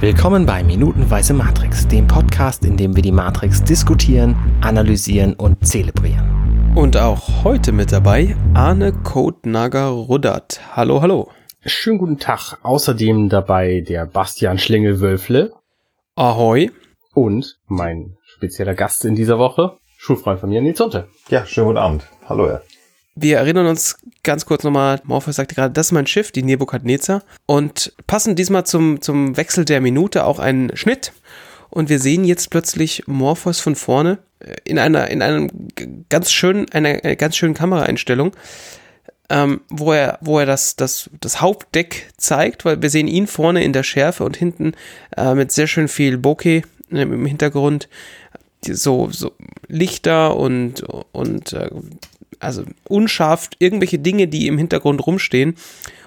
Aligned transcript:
Willkommen 0.00 0.46
bei 0.46 0.64
Minutenweise 0.64 1.34
Matrix, 1.34 1.86
dem 1.86 2.06
Podcast, 2.06 2.64
in 2.64 2.78
dem 2.78 2.96
wir 2.96 3.02
die 3.02 3.12
Matrix 3.12 3.62
diskutieren, 3.62 4.34
analysieren 4.62 5.34
und 5.34 5.66
zelebrieren. 5.66 6.72
Und 6.74 6.96
auch 6.96 7.44
heute 7.44 7.70
mit 7.70 7.92
dabei 7.92 8.34
Arne 8.54 8.94
Kotnager 8.94 9.88
Ruddert. 9.88 10.62
Hallo, 10.74 11.02
hallo. 11.02 11.28
Schönen 11.66 11.98
guten 11.98 12.18
Tag. 12.18 12.56
Außerdem 12.62 13.28
dabei 13.28 13.84
der 13.86 14.06
Bastian 14.06 14.58
Schlingelwölfle. 14.58 15.52
Ahoi. 16.14 16.70
Und 17.12 17.58
mein 17.66 18.16
spezieller 18.24 18.74
Gast 18.74 19.04
in 19.04 19.14
dieser 19.14 19.38
Woche, 19.38 19.76
Schulfreund 19.98 20.40
von 20.40 20.48
mir, 20.48 20.62
Nils 20.62 20.80
Unte. 20.80 21.08
Ja, 21.28 21.44
schönen 21.44 21.66
guten 21.66 21.78
Abend. 21.78 22.06
Hallo, 22.26 22.48
ja. 22.48 22.62
Wir 23.14 23.38
erinnern 23.38 23.66
uns 23.66 23.96
ganz 24.22 24.46
kurz 24.46 24.62
nochmal, 24.64 25.00
Morpheus 25.04 25.36
sagte 25.36 25.54
gerade, 25.54 25.72
das 25.72 25.88
ist 25.88 25.92
mein 25.92 26.06
Schiff, 26.06 26.32
die 26.32 26.42
Nebukadnezar. 26.42 27.22
Und 27.46 27.92
passen 28.06 28.36
diesmal 28.36 28.64
zum, 28.64 29.00
zum 29.00 29.36
Wechsel 29.36 29.64
der 29.64 29.80
Minute 29.80 30.24
auch 30.24 30.38
einen 30.38 30.76
Schnitt. 30.76 31.12
Und 31.70 31.88
wir 31.88 31.98
sehen 31.98 32.24
jetzt 32.24 32.50
plötzlich 32.50 33.04
Morpheus 33.06 33.60
von 33.60 33.76
vorne 33.76 34.18
äh, 34.40 34.54
in 34.64 34.78
einer, 34.78 35.08
in 35.08 35.22
einem 35.22 35.48
ganz 36.08 36.32
schönen, 36.32 36.70
einer, 36.72 37.04
einer 37.04 37.16
ganz 37.16 37.36
schönen 37.36 37.54
Kameraeinstellung, 37.54 38.32
ähm, 39.28 39.60
wo 39.68 39.92
er, 39.92 40.18
wo 40.20 40.38
er 40.38 40.46
das, 40.46 40.76
das, 40.76 41.10
das 41.20 41.40
Hauptdeck 41.40 42.08
zeigt, 42.16 42.64
weil 42.64 42.82
wir 42.82 42.90
sehen 42.90 43.08
ihn 43.08 43.26
vorne 43.26 43.62
in 43.62 43.72
der 43.72 43.84
Schärfe 43.84 44.24
und 44.24 44.36
hinten 44.36 44.72
äh, 45.16 45.34
mit 45.34 45.52
sehr 45.52 45.68
schön 45.68 45.88
viel 45.88 46.18
Bokeh 46.18 46.62
im 46.90 47.26
Hintergrund 47.26 47.88
so, 48.66 49.08
so 49.10 49.32
Lichter 49.68 50.36
und, 50.36 50.82
und 51.12 51.52
äh, 51.52 51.70
also 52.40 52.64
unscharf 52.88 53.50
irgendwelche 53.58 53.98
Dinge, 53.98 54.28
die 54.28 54.46
im 54.46 54.58
Hintergrund 54.58 55.06
rumstehen. 55.06 55.56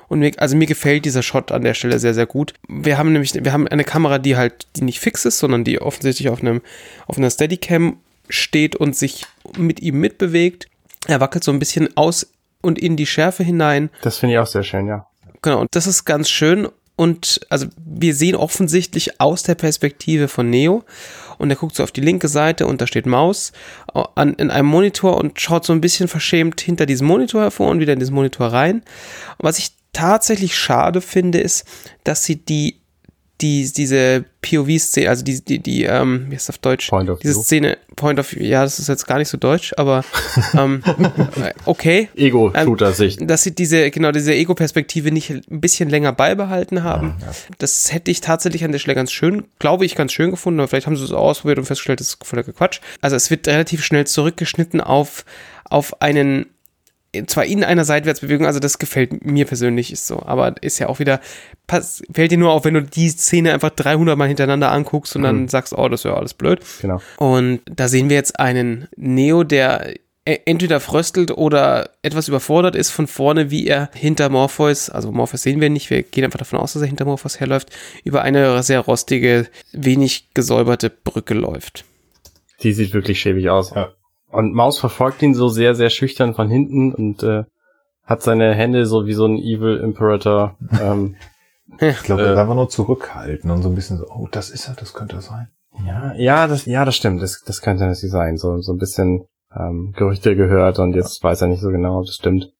Und 0.09 0.19
mir, 0.19 0.31
also 0.37 0.55
mir 0.55 0.67
gefällt 0.67 1.05
dieser 1.05 1.23
Shot 1.23 1.51
an 1.51 1.63
der 1.63 1.73
Stelle 1.73 1.97
sehr, 1.97 2.13
sehr 2.13 2.25
gut. 2.25 2.53
Wir 2.67 2.97
haben 2.97 3.13
nämlich, 3.13 3.33
wir 3.33 3.53
haben 3.53 3.67
eine 3.67 3.83
Kamera, 3.83 4.19
die 4.19 4.35
halt, 4.35 4.67
die 4.75 4.83
nicht 4.83 4.99
fix 4.99 5.25
ist, 5.25 5.39
sondern 5.39 5.63
die 5.63 5.81
offensichtlich 5.81 6.29
auf 6.29 6.41
einem, 6.41 6.61
auf 7.07 7.17
einer 7.17 7.29
Steadicam 7.29 7.97
steht 8.29 8.75
und 8.75 8.95
sich 8.95 9.25
mit 9.57 9.81
ihm 9.81 9.99
mitbewegt. 9.99 10.67
Er 11.07 11.19
wackelt 11.19 11.43
so 11.43 11.51
ein 11.51 11.59
bisschen 11.59 11.95
aus 11.97 12.31
und 12.61 12.79
in 12.79 12.95
die 12.95 13.05
Schärfe 13.05 13.43
hinein. 13.43 13.89
Das 14.01 14.17
finde 14.17 14.35
ich 14.35 14.39
auch 14.39 14.47
sehr 14.47 14.63
schön, 14.63 14.87
ja. 14.87 15.07
Genau, 15.41 15.59
und 15.61 15.69
das 15.75 15.87
ist 15.87 16.05
ganz 16.05 16.29
schön. 16.29 16.67
Und 16.95 17.41
also 17.49 17.67
wir 17.77 18.13
sehen 18.13 18.35
offensichtlich 18.35 19.19
aus 19.19 19.43
der 19.43 19.55
Perspektive 19.55 20.27
von 20.27 20.49
Neo 20.49 20.83
und 21.43 21.49
er 21.49 21.57
guckt 21.57 21.75
so 21.75 21.83
auf 21.83 21.91
die 21.91 22.01
linke 22.01 22.29
Seite 22.29 22.65
und 22.65 22.79
da 22.79 22.87
steht 22.87 23.05
Maus 23.05 23.51
an, 24.15 24.33
in 24.35 24.49
einem 24.49 24.69
Monitor 24.69 25.17
und 25.17 25.41
schaut 25.41 25.65
so 25.65 25.73
ein 25.73 25.81
bisschen 25.81 26.07
verschämt 26.07 26.61
hinter 26.61 26.85
diesem 26.85 27.05
Monitor 27.05 27.41
hervor 27.41 27.69
und 27.69 27.81
wieder 27.81 27.91
in 27.91 27.99
diesen 27.99 28.15
Monitor 28.15 28.47
rein. 28.47 28.77
Und 28.77 28.83
was 29.39 29.59
ich 29.59 29.71
tatsächlich 29.91 30.57
schade 30.57 31.01
finde, 31.01 31.41
ist, 31.41 31.67
dass 32.05 32.23
sie 32.23 32.37
die 32.37 32.79
die, 33.43 33.69
diese 33.71 34.23
POV-Szene, 34.41 35.09
also 35.09 35.23
die, 35.23 35.43
die, 35.43 35.59
die, 35.59 35.83
ähm, 35.83 36.27
wie 36.29 36.35
heißt 36.35 36.47
das 36.47 36.55
auf 36.55 36.59
Deutsch? 36.59 36.89
Point 36.89 37.09
of 37.09 37.19
Diese 37.19 37.35
view. 37.35 37.43
Szene, 37.43 37.77
Point 37.97 38.19
of 38.19 38.31
View, 38.31 38.43
ja, 38.43 38.63
das 38.63 38.79
ist 38.79 38.87
jetzt 38.87 39.05
gar 39.05 39.17
nicht 39.17 39.27
so 39.27 39.37
deutsch, 39.37 39.73
aber 39.77 40.05
ähm, 40.53 40.81
okay. 41.65 42.09
Ego-Shooter-Sicht. 42.15 43.29
Dass 43.29 43.43
sie 43.43 43.53
diese, 43.53 43.91
genau, 43.91 44.11
diese 44.11 44.33
Ego-Perspektive 44.33 45.11
nicht 45.11 45.29
ein 45.29 45.61
bisschen 45.61 45.89
länger 45.89 46.13
beibehalten 46.13 46.83
haben. 46.83 47.15
Das 47.57 47.93
hätte 47.93 48.11
ich 48.11 48.21
tatsächlich 48.21 48.63
an 48.63 48.71
der 48.71 48.79
Stelle 48.79 48.95
ganz 48.95 49.11
schön, 49.11 49.43
glaube 49.59 49.85
ich, 49.85 49.95
ganz 49.95 50.13
schön 50.13 50.31
gefunden, 50.31 50.61
aber 50.61 50.69
vielleicht 50.69 50.87
haben 50.87 50.95
sie 50.95 51.03
es 51.03 51.11
auch 51.11 51.23
ausprobiert 51.23 51.59
und 51.59 51.65
festgestellt, 51.65 51.99
das 51.99 52.07
ist 52.07 52.25
völliger 52.25 52.53
Quatsch. 52.53 52.79
Also 53.01 53.17
es 53.17 53.29
wird 53.29 53.45
relativ 53.47 53.83
schnell 53.83 54.07
zurückgeschnitten 54.07 54.79
auf, 54.79 55.25
auf 55.65 56.01
einen 56.01 56.45
zwar 57.27 57.45
in 57.45 57.63
einer 57.63 57.85
Seitwärtsbewegung, 57.85 58.45
also 58.45 58.59
das 58.59 58.79
gefällt 58.79 59.25
mir 59.25 59.45
persönlich 59.45 59.91
ist 59.91 60.07
so, 60.07 60.21
aber 60.25 60.55
ist 60.61 60.79
ja 60.79 60.87
auch 60.89 60.99
wieder, 60.99 61.19
pass, 61.67 62.03
fällt 62.11 62.31
dir 62.31 62.37
nur 62.37 62.51
auf, 62.51 62.65
wenn 62.65 62.73
du 62.73 62.81
die 62.83 63.09
Szene 63.09 63.53
einfach 63.53 63.69
300 63.69 64.17
Mal 64.17 64.27
hintereinander 64.27 64.71
anguckst 64.71 65.15
und 65.15 65.23
dann 65.23 65.47
sagst, 65.47 65.73
oh, 65.77 65.87
das 65.89 66.01
ist 66.01 66.05
ja 66.05 66.15
alles 66.15 66.33
blöd. 66.33 66.59
Genau. 66.81 67.01
Und 67.17 67.61
da 67.65 67.87
sehen 67.87 68.09
wir 68.09 68.15
jetzt 68.15 68.39
einen 68.39 68.87
Neo, 68.95 69.43
der 69.43 69.93
e- 70.25 70.39
entweder 70.45 70.79
fröstelt 70.79 71.31
oder 71.31 71.91
etwas 72.01 72.27
überfordert 72.27 72.75
ist 72.75 72.89
von 72.89 73.07
vorne, 73.07 73.51
wie 73.51 73.67
er 73.67 73.89
hinter 73.93 74.29
Morpheus, 74.29 74.89
also 74.89 75.11
Morpheus 75.11 75.43
sehen 75.43 75.61
wir 75.61 75.69
nicht, 75.69 75.89
wir 75.89 76.03
gehen 76.03 76.23
einfach 76.23 76.39
davon 76.39 76.59
aus, 76.59 76.73
dass 76.73 76.81
er 76.81 76.87
hinter 76.87 77.05
Morpheus 77.05 77.39
herläuft, 77.39 77.69
über 78.03 78.21
eine 78.23 78.63
sehr 78.63 78.79
rostige, 78.79 79.47
wenig 79.71 80.29
gesäuberte 80.33 80.89
Brücke 80.89 81.33
läuft. 81.33 81.85
Die 82.63 82.73
sieht 82.73 82.93
wirklich 82.93 83.19
schäbig 83.19 83.49
aus. 83.49 83.71
Ja. 83.75 83.93
Und 84.33 84.53
Maus 84.53 84.79
verfolgt 84.79 85.21
ihn 85.21 85.33
so 85.33 85.47
sehr, 85.47 85.75
sehr 85.75 85.89
schüchtern 85.89 86.33
von 86.33 86.49
hinten 86.49 86.93
und 86.93 87.23
äh, 87.23 87.43
hat 88.03 88.21
seine 88.21 88.53
Hände 88.53 88.85
so 88.85 89.05
wie 89.05 89.13
so 89.13 89.25
ein 89.25 89.37
Evil 89.37 89.77
Imperator. 89.77 90.57
Ähm, 90.81 91.15
Ich 91.79 92.03
glaube, 92.03 92.23
er 92.23 92.35
Äh. 92.35 92.39
einfach 92.39 92.55
nur 92.55 92.69
zurückhalten 92.69 93.49
und 93.49 93.63
so 93.63 93.69
ein 93.69 93.73
bisschen 93.75 93.97
so, 93.97 94.05
oh, 94.07 94.27
das 94.29 94.49
ist 94.51 94.67
er, 94.67 94.75
das 94.75 94.93
könnte 94.93 95.15
er 95.15 95.21
sein. 95.21 95.47
ja, 95.87 96.13
ja, 96.15 96.45
das, 96.47 96.65
ja, 96.65 96.83
das 96.85 96.95
stimmt. 96.95 97.21
Das, 97.21 97.41
das 97.45 97.61
könnte 97.61 97.83
natürlich 97.85 98.11
sein. 98.11 98.37
So, 98.37 98.59
so 98.59 98.73
ein 98.73 98.77
bisschen 98.77 99.25
ähm, 99.55 99.93
Gerüchte 99.95 100.35
gehört 100.35 100.77
und 100.79 100.93
jetzt 100.93 101.23
weiß 101.23 101.41
er 101.41 101.47
nicht 101.47 101.61
so 101.61 101.69
genau, 101.69 101.99
ob 101.99 102.05
das 102.05 102.15
stimmt. 102.15 102.51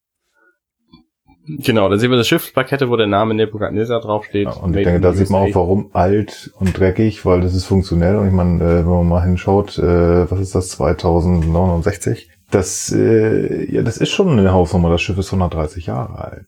Genau, 1.45 1.89
dann 1.89 1.99
sehen 1.99 2.09
wir 2.09 2.17
das 2.17 2.27
Schiffsplakette, 2.27 2.89
wo 2.89 2.95
der 2.95 3.07
Name 3.07 3.33
Nebuchadnezzar 3.33 3.99
draufsteht. 3.99 4.45
Ja, 4.45 4.53
und 4.53 4.75
ich 4.77 4.83
denke, 4.85 5.01
da 5.01 5.13
sieht 5.13 5.29
man 5.29 5.49
auch, 5.49 5.55
warum 5.55 5.89
alt 5.93 6.51
und 6.59 6.77
dreckig, 6.77 7.25
weil 7.25 7.41
das 7.41 7.53
ist 7.53 7.65
funktionell. 7.65 8.15
Und 8.15 8.27
ich 8.27 8.33
meine, 8.33 8.63
äh, 8.63 8.77
wenn 8.77 8.85
man 8.85 9.07
mal 9.07 9.23
hinschaut, 9.23 9.77
äh, 9.77 10.31
was 10.31 10.39
ist 10.39 10.55
das, 10.55 10.69
2069? 10.69 12.29
Das, 12.49 12.91
äh, 12.93 13.71
ja, 13.73 13.81
das 13.81 13.97
ist 13.97 14.09
schon 14.09 14.29
eine 14.29 14.53
Hausnummer. 14.53 14.89
Das 14.89 15.01
Schiff 15.01 15.17
ist 15.17 15.27
130 15.27 15.87
Jahre 15.87 16.17
alt. 16.17 16.45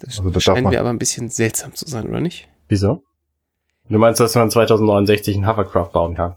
Das 0.00 0.18
Also 0.18 0.30
das 0.30 0.42
scheint 0.42 0.68
mir 0.68 0.78
aber 0.78 0.90
ein 0.90 0.98
bisschen 0.98 1.28
seltsam 1.28 1.74
zu 1.74 1.88
sein, 1.88 2.08
oder 2.08 2.20
nicht? 2.20 2.48
Wieso? 2.68 3.02
Du 3.88 3.98
meinst, 3.98 4.20
dass 4.20 4.34
man 4.36 4.50
2069 4.50 5.36
einen 5.36 5.46
Hovercraft 5.48 5.90
bauen 5.92 6.14
kann? 6.14 6.36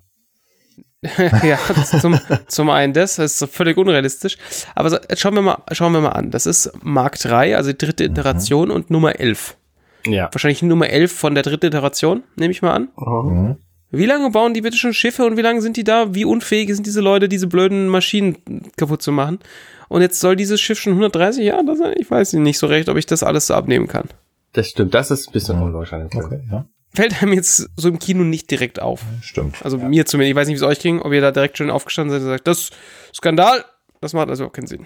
ja, 1.43 1.57
zum, 1.99 2.19
zum 2.47 2.69
einen 2.69 2.93
das, 2.93 3.15
das 3.15 3.41
ist 3.41 3.53
völlig 3.53 3.77
unrealistisch. 3.77 4.37
Aber 4.75 4.89
so, 4.89 4.97
jetzt 4.97 5.19
schauen 5.19 5.35
wir 5.35 5.41
mal, 5.41 5.57
schauen 5.71 5.93
wir 5.93 6.01
mal 6.01 6.09
an. 6.09 6.31
Das 6.31 6.45
ist 6.45 6.71
Mark 6.83 7.19
3, 7.19 7.55
also 7.55 7.71
die 7.71 7.77
dritte 7.77 8.03
Iteration 8.03 8.71
und 8.71 8.89
Nummer 8.89 9.19
11. 9.19 9.57
Ja. 10.05 10.29
Wahrscheinlich 10.31 10.61
Nummer 10.61 10.89
11 10.89 11.11
von 11.11 11.33
der 11.33 11.43
dritten 11.43 11.67
Iteration, 11.67 12.23
nehme 12.35 12.51
ich 12.51 12.61
mal 12.61 12.73
an. 12.73 12.89
Mhm. 12.97 13.55
Wie 13.91 14.05
lange 14.05 14.29
bauen 14.31 14.53
die 14.53 14.61
bitte 14.61 14.77
schon 14.77 14.93
Schiffe 14.93 15.25
und 15.25 15.37
wie 15.37 15.41
lange 15.41 15.61
sind 15.61 15.77
die 15.77 15.83
da? 15.83 16.13
Wie 16.13 16.25
unfähig 16.25 16.73
sind 16.73 16.85
diese 16.85 17.01
Leute, 17.01 17.29
diese 17.29 17.47
blöden 17.47 17.87
Maschinen 17.87 18.37
kaputt 18.77 19.01
zu 19.01 19.11
machen? 19.11 19.39
Und 19.87 20.01
jetzt 20.01 20.19
soll 20.19 20.35
dieses 20.35 20.59
Schiff 20.59 20.79
schon 20.79 20.93
130 20.93 21.45
Jahre 21.45 21.63
da 21.65 21.75
sein? 21.75 21.93
Ich 21.97 22.09
weiß 22.09 22.33
nicht 22.33 22.57
so 22.57 22.67
recht, 22.67 22.89
ob 22.89 22.97
ich 22.97 23.05
das 23.05 23.23
alles 23.23 23.47
so 23.47 23.53
abnehmen 23.53 23.87
kann. 23.87 24.09
Das 24.53 24.69
stimmt, 24.69 24.93
das 24.93 25.11
ist 25.11 25.29
ein 25.29 25.33
bisschen 25.33 25.59
Mhm. 25.59 25.75
an 25.75 25.99
dem 25.99 26.09
Film. 26.09 26.25
Okay, 26.25 26.39
ja, 26.51 26.65
Fällt 26.95 27.21
einem 27.21 27.33
jetzt 27.33 27.69
so 27.75 27.89
im 27.89 27.99
Kino 27.99 28.23
nicht 28.23 28.49
direkt 28.49 28.81
auf. 28.81 29.01
stimmt. 29.21 29.63
Also 29.63 29.77
mir 29.77 30.05
zumindest. 30.05 30.31
Ich 30.31 30.35
weiß 30.35 30.47
nicht, 30.47 30.55
wie 30.59 30.63
es 30.65 30.69
euch 30.69 30.79
ging, 30.79 31.01
ob 31.01 31.11
ihr 31.13 31.21
da 31.21 31.31
direkt 31.31 31.57
schon 31.57 31.69
aufgestanden 31.69 32.11
seid 32.11 32.21
und 32.21 32.29
sagt, 32.29 32.47
das 32.47 32.59
ist 32.59 32.73
Skandal. 33.15 33.63
Das 34.01 34.13
macht 34.13 34.29
also 34.29 34.45
auch 34.45 34.51
keinen 34.51 34.67
Sinn. 34.67 34.85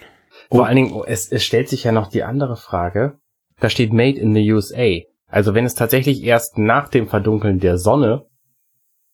Vor 0.51 0.65
allen 0.65 0.75
Dingen, 0.75 1.01
es, 1.07 1.31
es 1.31 1.43
stellt 1.43 1.69
sich 1.69 1.83
ja 1.83 1.91
noch 1.91 2.07
die 2.09 2.23
andere 2.23 2.55
Frage. 2.55 3.19
Da 3.59 3.69
steht 3.69 3.93
Made 3.93 4.17
in 4.19 4.33
the 4.33 4.51
USA. 4.53 4.99
Also 5.27 5.53
wenn 5.53 5.65
es 5.65 5.75
tatsächlich 5.75 6.23
erst 6.23 6.57
nach 6.57 6.87
dem 6.89 7.07
Verdunkeln 7.07 7.59
der 7.59 7.77
Sonne 7.77 8.25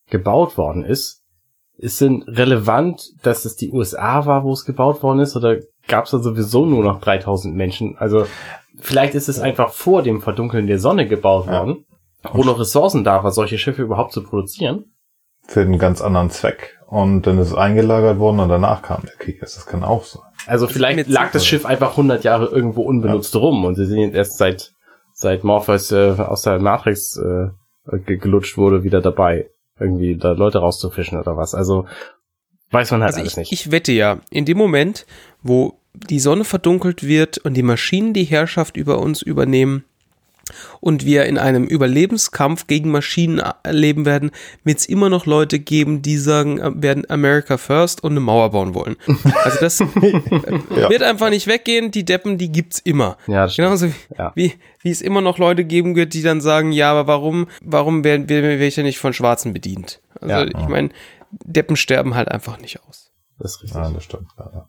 gebaut 0.10 0.58
worden 0.58 0.84
ist, 0.86 1.24
ist 1.78 2.00
denn 2.00 2.24
relevant, 2.28 3.04
dass 3.24 3.44
es 3.44 3.56
die 3.56 3.72
USA 3.72 4.26
war, 4.26 4.44
wo 4.44 4.54
es 4.54 4.64
gebaut 4.64 5.04
worden 5.04 5.20
ist, 5.20 5.36
oder 5.36 5.58
gab 5.88 6.06
es 6.06 6.12
da 6.12 6.20
sowieso 6.20 6.66
nur 6.66 6.84
noch 6.84 7.02
3000 7.02 7.54
Menschen? 7.54 7.98
Also 7.98 8.28
vielleicht 8.80 9.14
ist 9.16 9.28
es 9.28 9.40
einfach 9.40 9.74
vor 9.74 10.02
dem 10.04 10.22
Verdunkeln 10.22 10.68
der 10.68 10.80
Sonne 10.80 11.08
gebaut 11.08 11.48
Ja. 11.48 11.60
worden, 11.60 11.85
wo 12.34 12.44
noch 12.44 12.60
Ressourcen 12.60 13.04
da 13.04 13.24
war, 13.24 13.32
solche 13.32 13.58
Schiffe 13.58 13.82
überhaupt 13.84 14.14
zu 14.14 14.24
produzieren. 14.24 14.86
Für 15.48 15.62
einen 15.62 15.78
ganz 15.80 16.02
anderen 16.02 16.30
Zweck. 16.32 16.78
Und 16.88 17.24
dann 17.24 17.38
ist 17.40 17.48
es 17.50 17.54
eingelagert 17.56 18.20
worden 18.20 18.40
und 18.40 18.50
danach 18.50 18.82
kam 18.82 19.02
der 19.04 19.16
Krieg. 19.16 19.40
Das 19.42 19.66
kann 19.66 19.84
auch 19.84 20.04
sein. 20.04 20.22
Also 20.48 20.68
vielleicht 20.68 21.08
lag 21.10 21.32
das 21.32 21.46
Schiff 21.46 21.66
einfach 21.66 21.92
100 21.92 22.24
Jahre 22.24 22.46
irgendwo 22.48 22.84
unbenutzt 22.84 23.36
rum 23.36 23.66
und 23.66 23.76
sie 23.76 23.86
sind 23.86 24.00
jetzt 24.00 24.16
erst 24.16 24.38
seit 24.38 24.72
seit 25.14 25.44
Morpheus 25.44 25.92
äh, 25.92 26.12
aus 26.18 26.42
der 26.44 26.60
Matrix 26.60 27.18
äh, 27.18 27.48
ge- 28.06 28.18
gelutscht 28.18 28.58
wurde 28.58 28.84
wieder 28.84 29.02
dabei, 29.02 29.50
irgendwie 29.80 30.18
da 30.18 30.34
Leute 30.34 30.60
rauszufischen 30.60 31.18
oder 31.20 31.38
was. 31.38 31.56
Also 31.56 31.86
weiß 32.72 32.92
man 32.92 33.02
halt 33.02 33.14
Also 33.14 33.22
alles 33.22 33.34
ich, 33.34 33.38
nicht. 33.38 33.52
ich 33.54 33.72
wette 33.72 33.92
ja, 33.94 34.20
in 34.30 34.46
dem 34.46 34.58
Moment, 34.58 35.06
wo 35.42 35.80
die 35.94 36.20
Sonne 36.20 36.44
verdunkelt 36.44 37.04
wird 37.08 37.38
und 37.40 37.54
die 37.56 37.64
Maschinen 37.64 38.14
die 38.14 38.26
Herrschaft 38.26 38.76
über 38.78 39.00
uns 39.00 39.22
übernehmen 39.22 39.86
und 40.80 41.06
wir 41.06 41.26
in 41.26 41.38
einem 41.38 41.66
Überlebenskampf 41.66 42.68
gegen 42.68 42.92
Maschinen 42.92 43.42
leben 43.70 44.06
werden, 44.06 44.32
wird 44.64 44.80
es 44.80 44.86
immer 44.86 45.10
noch 45.10 45.26
Leute 45.26 45.60
geben, 45.60 46.02
die 46.02 46.18
sagen, 46.18 46.60
äh, 46.60 46.72
werden 46.76 47.10
America 47.10 47.58
first 47.58 48.04
und 48.04 48.12
eine 48.12 48.20
Mauer 48.20 48.52
bauen 48.52 48.74
wollen. 48.76 48.96
Also 49.44 49.60
das 49.60 49.80
Ja. 49.80 50.90
wird 50.90 51.04
einfach 51.04 51.30
nicht 51.30 51.48
weggehen. 51.48 51.92
Die 51.92 52.06
Deppen, 52.06 52.38
die 52.38 52.52
gibt's 52.52 52.80
immer. 52.80 53.18
ja. 53.28 53.48
Genauso 53.48 53.88
wie, 53.90 53.94
Ja. 54.18 54.32
wie, 54.36 54.54
wie 54.82 54.92
es 54.92 55.02
immer 55.02 55.22
noch 55.22 55.38
Leute 55.38 55.66
geben 55.66 55.96
wird, 55.96 56.14
die 56.14 56.22
dann 56.22 56.42
sagen, 56.42 56.72
ja, 56.72 56.92
aber 56.92 57.08
warum, 57.08 57.48
warum 57.62 58.04
werden 58.04 58.30
wir, 58.30 58.44
werde 58.44 58.66
ich 58.66 58.76
ja 58.76 58.84
nicht 58.84 59.00
von 59.00 59.14
Schwarzen 59.14 59.54
bedient? 59.54 60.02
Also 60.22 60.34
Ja. 60.36 60.44
ich 60.46 60.68
meine, 60.68 60.90
Deppen 61.44 61.76
sterben 61.76 62.16
halt 62.16 62.30
einfach 62.30 62.60
nicht 62.60 62.80
aus. 62.88 63.12
Das 63.40 63.56
ist 63.56 63.64
richtig. 63.64 63.82
Ja, 63.82 63.90
das 63.90 64.04
stimmt. 64.04 64.28
Ja, 64.38 64.50
ja. 64.54 64.68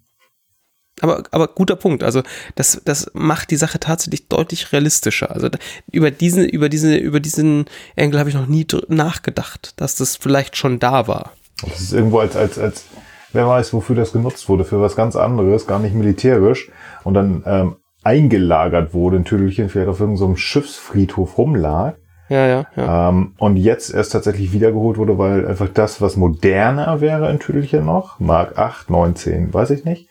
Aber, 1.01 1.25
aber 1.31 1.49
guter 1.49 1.77
Punkt. 1.77 2.03
Also 2.03 2.23
das, 2.55 2.81
das 2.85 3.11
macht 3.13 3.51
die 3.51 3.57
Sache 3.57 3.79
tatsächlich 3.79 4.29
deutlich 4.29 4.73
realistischer. 4.73 5.31
Also 5.31 5.49
über 5.93 6.11
diesen, 6.11 6.49
über 6.49 6.69
diese, 6.69 6.97
über 6.97 7.21
diesen 7.21 7.67
Engel 7.97 8.19
habe 8.19 8.31
ich 8.31 8.35
noch 8.35 8.47
nie 8.47 8.67
nachgedacht, 8.89 9.75
dass 9.77 9.97
das 9.97 10.17
vielleicht 10.17 10.57
schon 10.57 10.79
da 10.79 11.07
war. 11.07 11.33
Das 11.63 11.81
ist 11.81 11.93
irgendwo 11.93 12.19
als, 12.19 12.37
als, 12.37 12.59
als, 12.59 12.85
wer 13.33 13.47
weiß, 13.47 13.73
wofür 13.73 13.97
das 13.97 14.13
genutzt 14.13 14.49
wurde, 14.49 14.65
für 14.65 14.81
was 14.81 14.97
ganz 14.97 15.17
anderes, 15.17 15.67
gar 15.67 15.79
nicht 15.79 15.95
militärisch 15.95 16.71
und 17.05 17.15
dann 17.15 17.43
ähm, 17.47 17.77
eingelagert 18.03 18.95
wurde 18.95 19.17
in 19.17 19.25
Tüdelchen, 19.25 19.69
vielleicht 19.69 19.89
auf 19.89 20.01
irgendeinem 20.01 20.35
so 20.35 20.37
Schiffsfriedhof 20.37 21.39
rumlag. 21.39 21.97
Ja, 22.29 22.47
ja, 22.47 22.67
ja. 22.77 23.09
Ähm, 23.09 23.35
und 23.39 23.57
jetzt 23.57 23.95
erst 23.95 24.13
tatsächlich 24.13 24.53
wiedergeholt 24.53 24.99
wurde, 24.99 25.17
weil 25.19 25.47
einfach 25.47 25.69
das, 25.69 26.01
was 26.01 26.17
moderner 26.17 27.01
wäre 27.01 27.31
in 27.31 27.39
Tüdelchen 27.39 27.85
noch, 27.85 28.19
Mark 28.19 28.59
8, 28.59 28.91
19, 28.91 29.55
weiß 29.55 29.71
ich 29.71 29.85
nicht, 29.85 30.09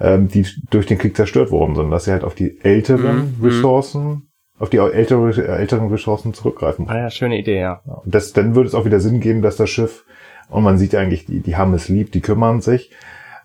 ähm, 0.00 0.28
die 0.28 0.46
durch 0.70 0.86
den 0.86 0.98
Krieg 0.98 1.16
zerstört 1.16 1.50
worden 1.50 1.74
sind, 1.74 1.90
dass 1.90 2.04
sie 2.04 2.12
halt 2.12 2.24
auf 2.24 2.34
die 2.34 2.58
älteren 2.62 3.34
Mhm. 3.38 3.44
Ressourcen, 3.44 4.28
auf 4.58 4.70
die 4.70 4.78
ältere, 4.78 5.46
älteren 5.46 5.88
Ressourcen 5.88 6.32
zurückgreifen. 6.34 6.88
Ah 6.88 6.98
ja, 6.98 7.10
schöne 7.10 7.38
Idee, 7.38 7.60
ja. 7.60 7.80
Und 7.84 8.14
das, 8.14 8.32
dann 8.32 8.54
würde 8.54 8.68
es 8.68 8.74
auch 8.74 8.84
wieder 8.84 9.00
Sinn 9.00 9.20
geben, 9.20 9.42
dass 9.42 9.56
das 9.56 9.68
Schiff, 9.70 10.04
und 10.48 10.64
man 10.64 10.78
sieht 10.78 10.94
ja 10.94 11.00
eigentlich, 11.00 11.26
die, 11.26 11.40
die 11.40 11.56
haben 11.56 11.74
es 11.74 11.88
lieb, 11.88 12.12
die 12.12 12.20
kümmern 12.20 12.60
sich 12.60 12.90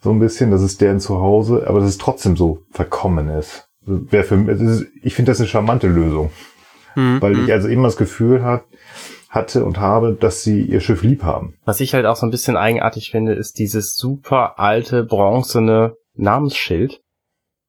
so 0.02 0.12
ein 0.12 0.20
bisschen, 0.20 0.50
das 0.52 0.62
ist 0.62 0.82
deren 0.82 1.00
Zuhause, 1.00 1.66
aber 1.68 1.80
dass 1.80 1.90
es 1.90 1.98
trotzdem 1.98 2.36
so 2.36 2.60
verkommen 2.72 3.30
ist. 3.30 3.68
Wäre 3.86 4.24
für 4.24 4.38
mich, 4.38 4.88
ich 5.02 5.14
finde 5.14 5.32
das 5.32 5.40
eine 5.40 5.48
charmante 5.50 5.88
Lösung, 5.88 6.30
Mhm. 6.96 7.22
weil 7.22 7.40
ich 7.40 7.52
also 7.52 7.68
immer 7.68 7.88
das 7.88 7.98
Gefühl 7.98 8.44
hat, 8.44 8.64
hatte 9.30 9.66
und 9.66 9.80
habe, 9.80 10.16
dass 10.20 10.44
sie 10.44 10.62
ihr 10.62 10.80
Schiff 10.80 11.02
lieb 11.02 11.24
haben. 11.24 11.56
Was 11.66 11.80
ich 11.80 11.94
halt 11.94 12.06
auch 12.06 12.16
so 12.16 12.28
ein 12.28 12.32
bisschen 12.32 12.56
eigenartig 12.56 13.10
finde, 13.12 13.34
ist 13.34 13.58
dieses 13.58 13.96
super 13.96 14.60
alte, 14.60 15.04
bronzene 15.04 15.96
Namensschild, 16.16 17.02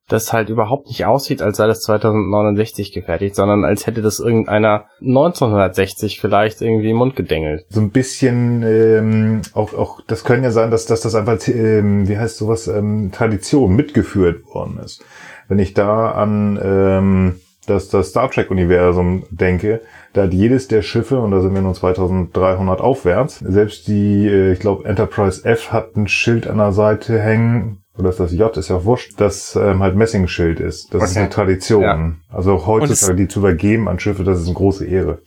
das 0.09 0.35
halt 0.35 0.51
überhaupt 0.51 0.89
nicht 0.89 1.07
aussieht, 1.07 1.41
als 1.41 1.57
sei 1.57 1.67
das 1.67 1.81
2069 1.81 2.93
gefertigt, 2.93 3.35
sondern 3.35 3.65
als 3.65 3.87
hätte 3.87 4.03
das 4.03 4.21
irgendeiner 4.21 4.85
1960 5.01 6.21
vielleicht 6.21 6.61
irgendwie 6.61 6.91
im 6.91 6.99
Mund 6.99 7.17
gedengelt. 7.17 7.65
So 7.71 7.81
ein 7.81 7.91
bisschen, 7.91 8.63
ähm, 8.63 9.41
auch, 9.55 9.73
auch, 9.73 10.03
das 10.07 10.25
können 10.25 10.45
ja 10.45 10.51
sein, 10.51 10.71
dass, 10.71 10.85
dass 10.85 11.01
das 11.01 11.15
einfach, 11.15 11.39
ähm, 11.49 12.07
wie 12.07 12.19
heißt 12.19 12.37
sowas, 12.37 12.69
ähm, 12.69 13.13
Tradition 13.13 13.75
mitgeführt 13.75 14.45
worden 14.53 14.79
ist. 14.85 15.03
Wenn 15.49 15.59
ich 15.59 15.73
da 15.73 16.11
an 16.11 16.59
ähm, 16.63 17.41
das, 17.67 17.89
das 17.89 18.09
Star 18.11 18.31
Trek-Universum 18.31 19.25
denke, 19.31 19.81
da 20.13 20.23
hat 20.25 20.33
jedes 20.33 20.69
der 20.69 20.83
Schiffe, 20.83 21.19
und 21.21 21.31
da 21.31 21.41
sind 21.41 21.55
wir 21.55 21.63
nun 21.63 21.75
2300 21.75 22.81
aufwärts, 22.81 23.39
selbst 23.41 23.89
die, 23.89 24.27
äh, 24.27 24.53
ich 24.53 24.61
glaube, 24.61 24.89
Enterprise 24.89 25.45
F 25.45 25.73
hat 25.73 25.97
ein 25.97 26.09
Schild 26.09 26.47
an 26.47 26.59
der 26.59 26.73
Seite 26.73 27.21
hängen, 27.21 27.79
oder 27.99 28.11
ist 28.11 28.21
das 28.21 28.33
J, 28.33 28.57
ist 28.57 28.69
ja 28.69 28.77
auch 28.77 28.85
wurscht, 28.85 29.13
das 29.19 29.57
ähm, 29.57 29.83
halt 29.83 29.95
Messingschild 29.95 30.59
ist. 30.61 30.93
Das 30.93 31.05
ist 31.05 31.11
Okay. 31.11 31.21
eine 31.21 31.31
Tradition. 31.31 31.83
Ja. 31.83 32.13
Also 32.37 32.55
auch 32.55 32.67
heutzutage, 32.67 33.15
die 33.15 33.29
zu 33.29 33.39
übergeben 33.39 33.89
an 33.89 34.01
Schiffe, 34.01 34.25
das 34.25 34.41
ist 34.41 34.47
eine 34.47 34.55
große 34.55 34.85
Ehre. 34.85 35.21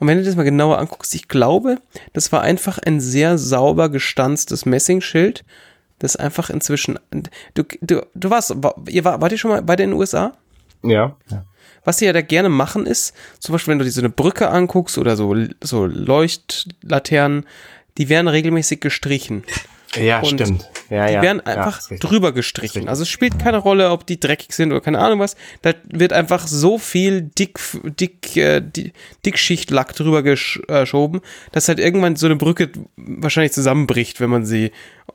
Und 0.00 0.08
wenn 0.08 0.18
du 0.18 0.24
das 0.24 0.34
mal 0.34 0.44
genauer 0.44 0.78
anguckst, 0.78 1.14
ich 1.14 1.28
glaube, 1.28 1.76
das 2.14 2.32
war 2.32 2.40
einfach 2.40 2.78
ein 2.84 3.00
sehr 3.00 3.36
sauber 3.38 3.90
gestanztes 3.90 4.64
Messingschild, 4.66 5.44
das 5.98 6.16
einfach 6.16 6.50
inzwischen. 6.50 6.98
Du, 7.54 7.64
du, 7.82 8.06
du 8.14 8.30
warst, 8.30 8.60
war, 8.62 8.74
ihr 8.88 9.04
war, 9.04 9.20
wart 9.20 9.32
ihr 9.32 9.38
schon 9.38 9.50
mal 9.50 9.62
bei 9.62 9.76
den 9.76 9.92
USA? 9.92 10.32
Ja. 10.82 11.16
Was 11.84 11.98
die 11.98 12.04
ja 12.04 12.12
da 12.12 12.20
gerne 12.20 12.48
machen 12.48 12.86
ist, 12.86 13.14
zum 13.38 13.52
Beispiel, 13.52 13.72
wenn 13.72 13.78
du 13.78 13.84
dir 13.84 13.90
so 13.90 14.00
eine 14.00 14.10
Brücke 14.10 14.50
anguckst 14.50 14.98
oder 14.98 15.16
so, 15.16 15.34
so 15.62 15.86
Leuchtlaternen, 15.86 17.46
die 17.98 18.08
werden 18.08 18.28
regelmäßig 18.28 18.80
gestrichen. 18.80 19.44
Ja, 19.96 20.20
Und 20.20 20.40
stimmt. 20.40 20.70
Ja, 20.88 21.06
Die 21.08 21.14
ja. 21.14 21.22
werden 21.22 21.42
ja, 21.44 21.52
einfach 21.56 21.78
richtig. 21.78 22.00
drüber 22.00 22.32
gestrichen. 22.32 22.88
Also 22.88 23.02
es 23.02 23.08
spielt 23.08 23.38
keine 23.40 23.58
Rolle, 23.58 23.90
ob 23.90 24.06
die 24.06 24.20
dreckig 24.20 24.52
sind 24.52 24.70
oder 24.70 24.80
keine 24.80 24.98
Ahnung 25.00 25.18
was. 25.18 25.34
Da 25.62 25.74
wird 25.88 26.12
einfach 26.12 26.46
so 26.46 26.78
viel 26.78 27.22
dick, 27.22 27.58
dick, 27.98 28.36
äh, 28.36 28.60
di- 28.60 28.92
Dickschichtlack 29.26 29.94
drüber 29.96 30.20
äh, 30.20 30.22
geschoben, 30.22 31.20
dass 31.52 31.68
halt 31.68 31.80
irgendwann 31.80 32.14
so 32.16 32.26
eine 32.26 32.36
Brücke 32.36 32.70
wahrscheinlich 32.96 33.52
zusammenbricht, 33.52 34.20
wenn 34.20 34.30
man 34.30 34.44
sie 34.44 34.70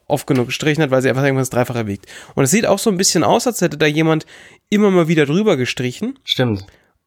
oft 0.07 0.27
genug 0.27 0.47
gestrichen 0.47 0.83
hat, 0.83 0.91
weil 0.91 1.01
sie 1.01 1.09
einfach 1.09 1.23
irgendwann 1.23 1.43
das 1.43 1.49
Dreifache 1.51 1.87
wiegt. 1.87 2.05
Und 2.35 2.43
es 2.43 2.51
sieht 2.51 2.65
auch 2.65 2.79
so 2.79 2.89
ein 2.89 2.97
bisschen 2.97 3.23
aus, 3.23 3.47
als 3.47 3.61
hätte 3.61 3.77
da 3.77 3.85
jemand 3.85 4.25
immer 4.69 4.91
mal 4.91 5.07
wieder 5.07 5.25
drüber 5.25 5.55
gestrichen 5.57 6.19
Stimmt. 6.25 6.65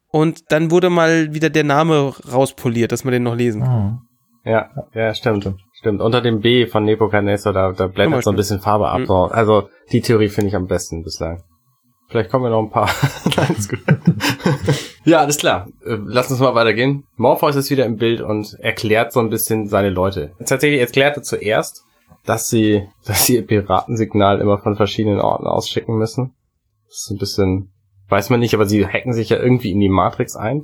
und 0.09 0.51
dann 0.53 0.71
wurde 0.71 0.89
mal 0.91 1.35
wieder 1.35 1.51
der 1.51 1.65
Name 1.65 2.15
rauspoliert, 2.33 2.93
dass 2.93 3.05
man 3.05 3.13
den 3.13 3.23
noch 3.25 3.37
lesen 3.37 3.63
kann. 3.63 4.03
Ja, 4.45 4.71
ja, 4.95 5.15
stimmt. 5.15 5.55
Stimmt. 5.73 6.01
Unter 6.01 6.21
dem 6.21 6.41
B 6.41 6.67
von 6.67 6.85
Nebuchadnezzar, 6.85 7.53
da, 7.53 7.73
da 7.73 7.87
blättert 7.87 8.25
so 8.25 8.31
ein 8.31 8.37
bisschen 8.37 8.61
Farbe 8.61 8.89
ab. 8.89 9.01
Mhm. 9.01 9.07
So. 9.07 9.25
Also, 9.25 9.69
die 9.93 10.01
Theorie 10.01 10.29
finde 10.29 10.49
ich 10.49 10.57
am 10.57 10.67
besten 10.67 11.05
bislang. 11.05 11.43
Vielleicht 12.09 12.31
kommen 12.31 12.45
wir 12.45 12.51
noch 12.51 12.63
ein 12.63 12.71
paar. 12.71 12.89
Nein, 13.37 13.55
ist 13.57 13.69
gut. 13.69 13.81
ja, 15.05 15.21
alles 15.21 15.37
klar. 15.37 15.69
Äh, 15.85 15.99
Lass 16.05 16.31
uns 16.31 16.41
mal 16.41 16.55
weitergehen. 16.55 17.05
Morpheus 17.17 17.55
ist 17.55 17.71
wieder 17.71 17.85
im 17.85 17.97
Bild 17.97 18.23
und 18.23 18.57
erklärt 18.61 19.13
so 19.13 19.21
ein 19.21 19.29
bisschen 19.29 19.69
seine 19.69 19.91
Leute. 19.91 20.33
Tatsächlich 20.39 20.81
erklärt 20.81 21.19
er 21.19 21.23
zuerst, 21.23 21.85
dass 22.25 22.49
sie, 22.49 22.89
dass 23.07 23.27
sie 23.27 23.37
ihr 23.37 23.47
Piratensignal 23.47 24.41
immer 24.41 24.59
von 24.59 24.75
verschiedenen 24.75 25.21
Orten 25.21 25.47
ausschicken 25.47 25.97
müssen. 25.97 26.35
Das 26.87 27.03
ist 27.05 27.11
ein 27.11 27.19
bisschen, 27.19 27.73
weiß 28.09 28.31
man 28.31 28.41
nicht, 28.41 28.55
aber 28.55 28.65
sie 28.65 28.87
hacken 28.87 29.13
sich 29.13 29.29
ja 29.29 29.37
irgendwie 29.37 29.71
in 29.71 29.81
die 29.81 29.91
Matrix 29.91 30.35
ein. 30.35 30.63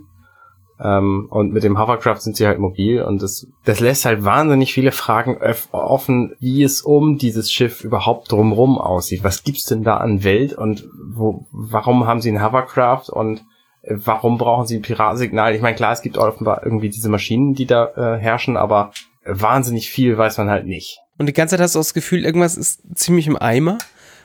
Ähm, 0.85 1.29
und 1.31 1.55
mit 1.55 1.65
dem 1.65 1.79
Hovercraft 1.79 2.21
sind 2.21 2.37
sie 2.37 2.47
halt 2.47 2.59
mobil 2.59 3.03
und 3.03 3.23
das, 3.23 3.47
das 3.65 3.81
lässt 3.81 4.05
halt 4.05 4.23
wahnsinnig 4.23 4.75
viele 4.75 4.93
Fragen 4.93 5.39
offen, 5.73 6.37
wie 6.41 6.63
es 6.63 6.83
um 6.83 7.17
dieses 7.17 7.51
Schiff 7.51 7.83
überhaupt 7.83 8.31
drumrum 8.31 8.77
aussieht. 8.77 9.25
Was 9.25 9.45
gibt's 9.45 9.65
denn 9.65 9.83
da 9.83 9.97
an 9.97 10.25
Welt 10.25 10.53
und 10.53 10.87
wo, 11.03 11.47
warum 11.53 12.07
haben 12.07 12.21
sie 12.21 12.31
ein 12.31 12.45
Hovercraft 12.45 13.09
und 13.09 13.39
äh, 13.81 13.95
warum 13.97 14.37
brauchen 14.37 14.67
sie 14.67 14.77
ein 14.77 14.83
Piratensignal? 14.83 15.55
Ich 15.55 15.63
meine, 15.63 15.75
klar, 15.75 15.93
es 15.93 16.03
gibt 16.03 16.19
offenbar 16.19 16.61
irgendwie 16.65 16.91
diese 16.91 17.09
Maschinen, 17.09 17.55
die 17.55 17.65
da 17.65 17.87
äh, 17.97 18.19
herrschen, 18.19 18.59
aber 18.59 18.93
wahnsinnig 19.25 19.89
viel 19.89 20.19
weiß 20.19 20.37
man 20.37 20.51
halt 20.51 20.67
nicht. 20.67 20.99
Und 21.17 21.27
die 21.27 21.33
ganze 21.33 21.57
Zeit 21.57 21.63
hast 21.63 21.77
du 21.77 21.79
das 21.79 21.95
Gefühl, 21.95 22.27
irgendwas 22.27 22.59
ist 22.59 22.83
ziemlich 22.95 23.27
im 23.27 23.41
Eimer, 23.41 23.79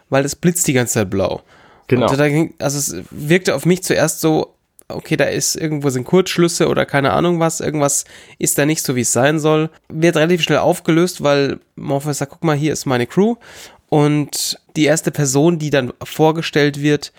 weil 0.09 0.25
es 0.25 0.35
blitzt 0.35 0.67
die 0.67 0.73
ganze 0.73 0.95
Zeit 0.95 1.09
blau. 1.09 1.41
Genau. 1.87 2.07
Ging, 2.07 2.53
also 2.59 2.77
es 2.77 3.05
wirkte 3.11 3.55
auf 3.55 3.65
mich 3.65 3.81
zuerst 3.81 4.19
so, 4.19 4.55
okay, 4.89 5.15
da 5.15 5.25
ist 5.25 5.55
irgendwo 5.55 5.89
sind 5.89 6.05
Kurzschlüsse 6.05 6.67
oder 6.67 6.85
keine 6.85 7.13
Ahnung 7.13 7.39
was, 7.39 7.59
irgendwas 7.59 8.05
ist 8.37 8.57
da 8.57 8.65
nicht 8.65 8.83
so, 8.83 8.95
wie 8.95 9.01
es 9.01 9.13
sein 9.13 9.39
soll. 9.39 9.69
Wird 9.87 10.17
relativ 10.17 10.41
schnell 10.41 10.59
aufgelöst, 10.59 11.23
weil 11.23 11.59
Morpheus 11.75 12.17
sagt, 12.17 12.31
guck 12.31 12.43
mal, 12.43 12.57
hier 12.57 12.73
ist 12.73 12.85
meine 12.85 13.07
Crew. 13.07 13.35
Und 13.89 14.59
die 14.75 14.85
erste 14.85 15.11
Person, 15.11 15.59
die 15.59 15.69
dann 15.69 15.93
vorgestellt 16.03 16.81
wird, 16.81 17.11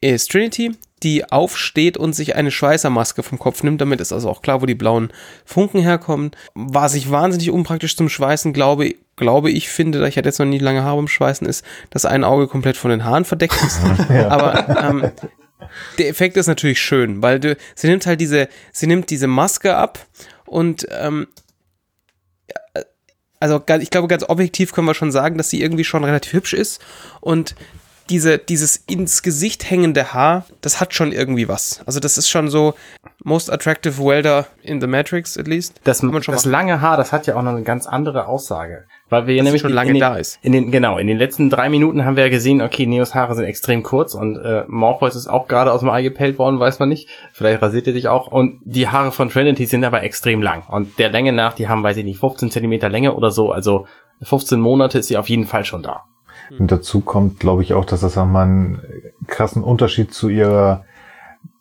ist 0.00 0.30
Trinity, 0.30 0.72
die 1.02 1.30
aufsteht 1.30 1.96
und 1.96 2.14
sich 2.14 2.36
eine 2.36 2.50
Schweißermaske 2.50 3.22
vom 3.22 3.38
Kopf 3.38 3.62
nimmt. 3.62 3.80
Damit 3.80 4.00
ist 4.00 4.12
also 4.12 4.30
auch 4.30 4.40
klar, 4.40 4.62
wo 4.62 4.66
die 4.66 4.74
blauen 4.74 5.10
Funken 5.44 5.80
herkommen. 5.80 6.30
War 6.54 6.88
sich 6.88 7.10
wahnsinnig 7.10 7.50
unpraktisch 7.50 7.96
zum 7.96 8.08
Schweißen, 8.08 8.52
glaube, 8.52 8.94
glaube 9.16 9.50
ich, 9.50 9.68
finde, 9.68 10.00
da 10.00 10.06
ich 10.06 10.16
hatte 10.16 10.28
jetzt 10.28 10.38
noch 10.38 10.46
nie 10.46 10.58
lange 10.58 10.84
Haare 10.84 10.96
beim 10.96 11.08
Schweißen, 11.08 11.46
ist, 11.46 11.64
dass 11.90 12.06
ein 12.06 12.24
Auge 12.24 12.48
komplett 12.48 12.76
von 12.76 12.90
den 12.90 13.04
Haaren 13.04 13.24
verdeckt 13.24 13.56
ist. 13.62 13.80
Aber 14.28 14.82
ähm, 14.82 15.10
der 15.98 16.08
Effekt 16.08 16.36
ist 16.36 16.46
natürlich 16.46 16.80
schön, 16.80 17.22
weil 17.22 17.40
du, 17.40 17.56
sie 17.74 17.88
nimmt 17.88 18.06
halt 18.06 18.20
diese, 18.20 18.48
sie 18.72 18.86
nimmt 18.86 19.10
diese 19.10 19.26
Maske 19.26 19.76
ab 19.76 20.06
und 20.44 20.86
ähm, 20.90 21.28
ja, 22.48 22.82
also 23.40 23.62
ich 23.80 23.90
glaube, 23.90 24.08
ganz 24.08 24.24
objektiv 24.28 24.72
können 24.72 24.86
wir 24.86 24.94
schon 24.94 25.12
sagen, 25.12 25.36
dass 25.36 25.50
sie 25.50 25.60
irgendwie 25.60 25.84
schon 25.84 26.04
relativ 26.04 26.32
hübsch 26.32 26.54
ist 26.54 26.80
und 27.20 27.54
diese, 28.10 28.38
dieses 28.38 28.76
ins 28.76 29.22
Gesicht 29.22 29.68
hängende 29.70 30.12
Haar, 30.12 30.44
das 30.60 30.80
hat 30.80 30.94
schon 30.94 31.12
irgendwie 31.12 31.48
was. 31.48 31.82
Also 31.86 32.00
das 32.00 32.18
ist 32.18 32.28
schon 32.28 32.48
so 32.48 32.74
most 33.24 33.50
attractive 33.50 33.98
welder 33.98 34.46
in 34.62 34.80
the 34.80 34.86
Matrix 34.86 35.36
at 35.36 35.48
least. 35.48 35.80
Das, 35.84 36.00
das 36.00 36.44
lange 36.44 36.80
Haar, 36.80 36.96
das 36.96 37.12
hat 37.12 37.26
ja 37.26 37.36
auch 37.36 37.42
noch 37.42 37.52
eine 37.52 37.62
ganz 37.62 37.86
andere 37.86 38.26
Aussage. 38.26 38.84
Weil 39.08 39.26
wir 39.26 39.34
ja 39.34 39.42
nämlich 39.42 39.62
schon 39.62 39.72
lange 39.72 39.92
den, 39.92 40.00
da 40.00 40.16
ist. 40.16 40.38
In 40.42 40.52
den, 40.52 40.70
genau, 40.70 40.98
in 40.98 41.06
den 41.06 41.16
letzten 41.16 41.48
drei 41.48 41.68
Minuten 41.68 42.04
haben 42.04 42.16
wir 42.16 42.24
ja 42.24 42.30
gesehen, 42.30 42.60
okay, 42.60 42.86
Neos 42.86 43.14
Haare 43.14 43.34
sind 43.34 43.44
extrem 43.44 43.82
kurz 43.82 44.14
und 44.14 44.36
äh, 44.36 44.64
Morpheus 44.66 45.14
ist 45.14 45.28
auch 45.28 45.46
gerade 45.48 45.72
aus 45.72 45.80
dem 45.80 45.90
Ei 45.90 46.02
gepellt 46.02 46.38
worden, 46.38 46.58
weiß 46.58 46.78
man 46.78 46.88
nicht. 46.88 47.08
Vielleicht 47.32 47.62
rasiert 47.62 47.86
er 47.86 47.92
sich 47.92 48.08
auch. 48.08 48.28
Und 48.28 48.60
die 48.64 48.88
Haare 48.88 49.12
von 49.12 49.30
Trinity 49.30 49.66
sind 49.66 49.84
aber 49.84 50.02
extrem 50.02 50.42
lang. 50.42 50.64
Und 50.68 50.98
der 50.98 51.10
Länge 51.10 51.32
nach, 51.32 51.54
die 51.54 51.68
haben, 51.68 51.82
weiß 51.82 51.96
ich 51.98 52.04
nicht, 52.04 52.18
15 52.18 52.50
Zentimeter 52.50 52.88
Länge 52.88 53.14
oder 53.14 53.30
so. 53.30 53.52
Also 53.52 53.86
15 54.22 54.58
Monate 54.60 54.98
ist 54.98 55.08
sie 55.08 55.16
auf 55.16 55.28
jeden 55.28 55.46
Fall 55.46 55.64
schon 55.64 55.82
da. 55.82 56.04
Und 56.58 56.70
dazu 56.70 57.00
kommt, 57.00 57.40
glaube 57.40 57.62
ich, 57.62 57.74
auch, 57.74 57.84
dass 57.84 58.00
das 58.00 58.16
nochmal 58.16 58.46
einen 58.46 58.80
krassen 59.26 59.62
Unterschied 59.62 60.12
zu 60.12 60.28
ihrer, 60.28 60.84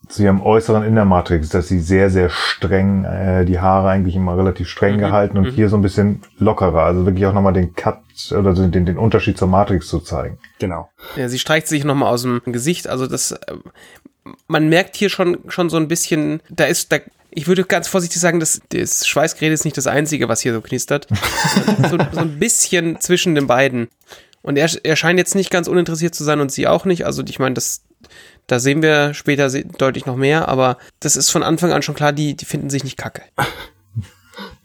zu 0.07 0.23
ihrem 0.23 0.41
Äußeren 0.41 0.83
in 0.83 0.95
der 0.95 1.05
Matrix 1.05 1.45
ist, 1.45 1.53
dass 1.53 1.67
sie 1.67 1.79
sehr, 1.79 2.09
sehr 2.09 2.29
streng, 2.29 3.05
äh, 3.05 3.45
die 3.45 3.59
Haare 3.59 3.89
eigentlich 3.89 4.15
immer 4.15 4.37
relativ 4.37 4.69
streng 4.69 4.95
Mhm, 4.95 4.99
gehalten 4.99 5.37
und 5.37 5.45
mhm. 5.45 5.51
hier 5.51 5.69
so 5.69 5.75
ein 5.77 5.81
bisschen 5.81 6.21
lockerer. 6.37 6.83
Also 6.83 7.05
wirklich 7.05 7.25
auch 7.25 7.33
nochmal 7.33 7.53
den 7.53 7.75
Cut 7.75 7.99
oder 8.31 8.53
den, 8.53 8.71
den, 8.71 8.85
den 8.85 8.97
Unterschied 8.97 9.37
zur 9.37 9.47
Matrix 9.47 9.87
zu 9.87 9.99
zeigen. 9.99 10.37
Genau. 10.59 10.89
Ja, 11.15 11.27
sie 11.29 11.39
streicht 11.39 11.67
sich 11.67 11.83
nochmal 11.83 12.13
aus 12.13 12.21
dem 12.21 12.41
Gesicht. 12.45 12.87
Also 12.87 13.07
das, 13.07 13.31
äh, 13.31 13.37
man 14.47 14.69
merkt 14.69 14.95
hier 14.95 15.09
schon, 15.09 15.39
schon 15.47 15.69
so 15.69 15.77
ein 15.77 15.87
bisschen, 15.87 16.41
da 16.49 16.65
ist, 16.65 16.91
da, 16.91 16.97
ich 17.31 17.47
würde 17.47 17.63
ganz 17.65 17.87
vorsichtig 17.87 18.21
sagen, 18.21 18.39
dass 18.39 18.61
das 18.69 19.05
Schweißgerät 19.05 19.51
ist 19.51 19.65
nicht 19.65 19.77
das 19.77 19.87
Einzige, 19.87 20.29
was 20.29 20.41
hier 20.41 20.53
so 20.53 20.61
knistert. 20.61 21.07
so, 21.89 21.97
so 22.11 22.19
ein 22.19 22.39
bisschen 22.39 22.99
zwischen 22.99 23.35
den 23.35 23.47
beiden. 23.47 23.89
Und 24.45 24.57
er, 24.57 24.69
er 24.83 24.95
scheint 24.95 25.17
jetzt 25.17 25.33
nicht 25.33 25.49
ganz 25.49 25.67
uninteressiert 25.67 26.13
zu 26.13 26.23
sein 26.23 26.39
und 26.39 26.51
sie 26.51 26.67
auch 26.67 26.85
nicht. 26.85 27.05
Also 27.05 27.23
ich 27.27 27.39
meine, 27.39 27.55
das, 27.55 27.83
da 28.45 28.59
sehen 28.59 28.83
wir 28.83 29.15
später 29.15 29.49
deutlich 29.49 30.05
noch 30.05 30.15
mehr, 30.15 30.47
aber 30.47 30.77
das 30.99 31.17
ist 31.17 31.31
von 31.31 31.41
Anfang 31.41 31.73
an 31.73 31.81
schon 31.81 31.95
klar, 31.95 32.13
die, 32.13 32.35
die 32.35 32.45
finden 32.45 32.69
sich 32.69 32.83
nicht 32.83 32.97
kacke. 32.97 33.23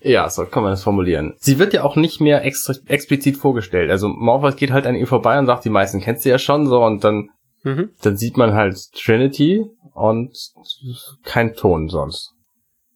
Ja, 0.03 0.31
so 0.31 0.47
kann 0.47 0.63
man 0.63 0.73
das 0.73 0.83
formulieren. 0.83 1.35
Sie 1.39 1.59
wird 1.59 1.75
ja 1.75 1.85
auch 1.85 1.95
nicht 1.95 2.23
mehr 2.23 2.43
extra, 2.43 2.75
explizit 2.87 3.37
vorgestellt. 3.37 3.91
Also 3.91 4.09
Morpheus 4.09 4.57
geht 4.57 4.71
halt 4.71 4.87
an 4.87 4.95
ihr 4.95 5.07
vorbei 5.07 5.39
und 5.39 5.45
sagt, 5.45 5.65
die 5.65 5.71
meisten 5.71 6.01
kennst 6.01 6.25
du 6.25 6.31
ja 6.31 6.39
schon 6.39 6.67
so 6.67 6.83
und 6.83 7.05
dann, 7.05 7.29
mhm. 7.63 7.91
dann 8.01 8.17
sieht 8.17 8.39
man 8.39 8.55
halt 8.55 8.79
Trinity 8.95 9.63
und 9.93 10.35
kein 11.23 11.55
Ton 11.55 11.89
sonst. 11.89 12.33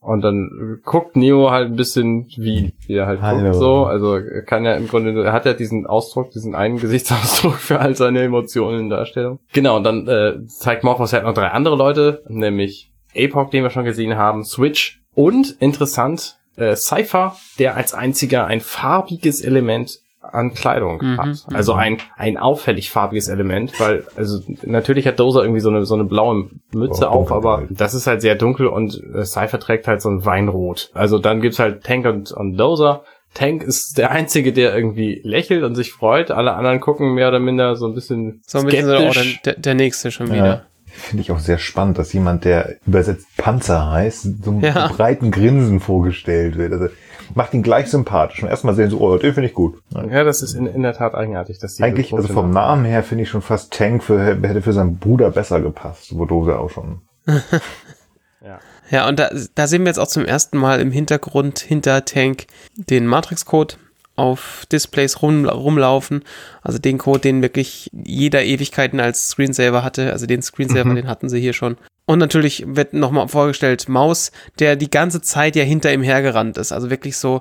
Und 0.05 0.21
dann 0.21 0.81
guckt 0.85 1.17
Neo 1.17 1.51
halt 1.51 1.69
ein 1.71 1.77
bisschen 1.77 2.27
wie, 2.37 2.75
wie 2.87 2.93
er 2.93 3.07
halt 3.07 3.23
Hallo. 3.23 3.43
guckt 3.43 3.55
so. 3.55 3.85
Also 3.85 4.17
er 4.17 4.43
kann 4.43 4.65
ja 4.67 4.75
im 4.75 4.87
Grunde, 4.87 5.25
er 5.25 5.33
hat 5.33 5.47
ja 5.47 5.55
diesen 5.55 5.87
Ausdruck, 5.87 6.31
diesen 6.31 6.55
einen 6.55 6.79
Gesichtsausdruck 6.79 7.55
für 7.59 7.81
all 7.81 7.97
seine 7.97 8.23
Emotionen 8.23 8.81
in 8.81 8.91
Darstellung. 8.91 9.39
Genau, 9.55 9.79
und 9.79 9.85
dann 9.85 10.07
äh, 10.07 10.47
zeigt 10.47 10.85
Morphos 10.85 11.15
halt 11.15 11.25
noch 11.25 11.33
drei 11.33 11.49
andere 11.49 11.77
Leute, 11.77 12.23
nämlich 12.29 12.93
Apoc, 13.17 13.51
den 13.51 13.63
wir 13.63 13.71
schon 13.71 13.87
gesehen 13.87 14.17
haben, 14.17 14.45
Switch 14.45 15.01
und 15.15 15.57
interessant, 15.61 16.37
äh, 16.57 16.77
Cypher, 16.77 17.37
der 17.59 17.75
als 17.75 17.95
einziger 17.95 18.47
ein 18.47 18.61
farbiges 18.61 19.41
Element 19.41 20.01
an 20.35 20.53
Kleidung 20.53 21.01
mhm, 21.01 21.19
hat. 21.19 21.47
Also 21.53 21.75
ein, 21.75 21.99
ein 22.17 22.37
auffällig 22.37 22.91
farbiges 22.91 23.29
Element, 23.29 23.79
weil, 23.79 24.05
also 24.17 24.41
natürlich 24.63 25.07
hat 25.07 25.19
Dozer 25.21 25.43
irgendwie 25.43 25.61
so 25.61 25.71
eine, 25.71 25.85
so 25.85 25.95
eine 25.95 26.05
blaue 26.05 26.51
Mütze 26.73 27.07
oh, 27.07 27.13
auf, 27.13 27.33
aber 27.33 27.59
halt. 27.59 27.69
das 27.71 27.95
ist 27.95 28.07
halt 28.07 28.21
sehr 28.21 28.35
dunkel 28.35 28.67
und 28.67 29.01
äh, 29.15 29.25
Cypher 29.25 29.61
trägt 29.61 29.87
halt 29.87 30.03
so 30.03 30.11
ein 30.11 30.25
Weinrot. 30.25 30.91
Also 30.95 31.19
dann 31.19 31.41
gibt's 31.41 31.59
halt 31.59 31.85
Tank 31.85 32.07
und, 32.07 32.33
und 32.33 32.57
Dozer. 32.57 33.05
Tank 33.33 33.63
ist 33.63 33.99
der 33.99 34.11
Einzige, 34.11 34.53
der 34.53 34.75
irgendwie 34.75 35.21
lächelt 35.25 35.65
und 35.65 35.75
sich 35.75 35.93
freut. 35.93 36.31
Alle 36.31 36.55
anderen 36.55 36.81
gucken 36.81 37.15
mehr 37.15 37.29
oder 37.29 37.41
minder 37.41 37.75
so 37.77 37.87
ein 37.87 37.95
bisschen 37.95 38.43
So 38.47 38.59
ein 38.59 38.67
bisschen 38.67 38.87
so, 38.87 38.97
oh, 38.97 39.25
der, 39.45 39.55
der 39.55 39.75
nächste 39.75 40.11
schon 40.11 40.29
ja. 40.29 40.35
wieder. 40.35 40.67
Finde 40.87 41.23
ich 41.23 41.33
auch 41.33 41.41
sehr 41.41 41.59
spannend, 41.59 41.99
dass 41.99 42.13
jemand, 42.13 42.45
der 42.45 42.77
übersetzt 42.87 43.27
Panzer 43.37 43.91
heißt, 43.91 44.45
so 44.45 44.51
einen 44.53 44.61
ja. 44.61 44.87
breiten 44.97 45.33
Grinsen 45.33 45.81
vorgestellt 45.81 46.57
wird. 46.57 46.73
Also 46.73 46.87
macht 47.35 47.55
ihn 47.55 47.63
gleich 47.63 47.89
sympathisch. 47.89 48.43
Und 48.43 48.49
erstmal 48.49 48.75
sehen 48.75 48.91
so, 48.91 49.01
oh, 49.01 49.17
den 49.17 49.35
finde 49.35 49.49
ich 49.49 49.55
gut. 49.55 49.81
Ja, 49.95 50.25
das 50.25 50.43
ist 50.43 50.55
in, 50.55 50.67
in 50.67 50.83
der 50.83 50.95
Tat 50.95 51.15
eigenartig. 51.15 51.59
Dass 51.59 51.77
die 51.77 51.83
Eigentlich, 51.83 52.13
also 52.13 52.33
vom 52.33 52.51
Namen 52.51 52.85
her 52.85 53.03
finde 53.03 53.25
ich 53.25 53.31
schon 53.31 53.43
fast 53.43 53.73
Tank 53.73 54.03
für, 54.03 54.23
hätte 54.23 54.63
für 54.63 54.73
seinen 54.73 54.99
Bruder 54.99 55.31
besser 55.31 55.61
gepasst, 55.61 56.17
wo 56.17 56.25
Dose 56.25 56.59
auch 56.59 56.71
schon. 56.71 57.03
ja. 57.27 58.59
Ja, 58.91 59.09
und 59.09 59.19
da, 59.19 59.31
da 59.55 59.67
sehen 59.67 59.83
wir 59.83 59.89
jetzt 59.89 59.99
auch 59.99 60.09
zum 60.09 60.27
ersten 60.27 60.59
Mal 60.59 60.81
im 60.81 60.91
Hintergrund 60.91 61.59
hinter 61.59 62.05
Tank 62.05 62.47
den 62.77 63.07
Matrix-Code 63.07 63.77
auf 64.17 64.67
Displays 64.71 65.23
rum, 65.23 65.49
rumlaufen. 65.49 66.23
Also 66.63 66.79
den 66.79 66.99
Code, 66.99 67.21
den 67.21 67.43
wirklich 67.43 67.91
jeder 67.93 68.45
Ewigkeiten 68.45 69.01
als 69.01 69.31
Screensaver 69.31 69.83
hatte. 69.83 70.13
Also 70.13 70.27
den 70.27 70.43
Screensaver, 70.43 70.91
mhm. 70.91 70.97
den 70.97 71.09
hatten 71.09 71.29
sie 71.29 71.41
hier 71.41 71.53
schon. 71.53 71.77
Und 72.07 72.19
natürlich 72.19 72.65
wird 72.67 72.93
nochmal 72.93 73.29
vorgestellt 73.29 73.89
Maus, 73.89 74.31
der 74.59 74.77
die 74.77 74.91
ganze 74.91 75.23
Zeit 75.23 75.57
ja 75.57 75.63
hinter 75.65 75.93
ihm 75.93 76.03
hergerannt 76.03 76.59
ist. 76.59 76.73
Also 76.73 76.91
wirklich 76.91 77.17
so. 77.17 77.41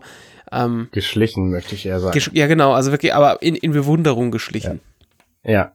Ähm, 0.52 0.88
geschlichen, 0.92 1.50
möchte 1.50 1.76
ich 1.76 1.86
eher 1.86 2.00
sagen. 2.00 2.18
Ja, 2.34 2.48
genau, 2.48 2.74
also 2.74 2.92
wirklich, 2.92 3.14
aber 3.14 3.42
in, 3.42 3.56
in 3.56 3.72
Bewunderung 3.72 4.32
geschlichen. 4.32 4.80
Ja. 5.44 5.52
ja. 5.52 5.72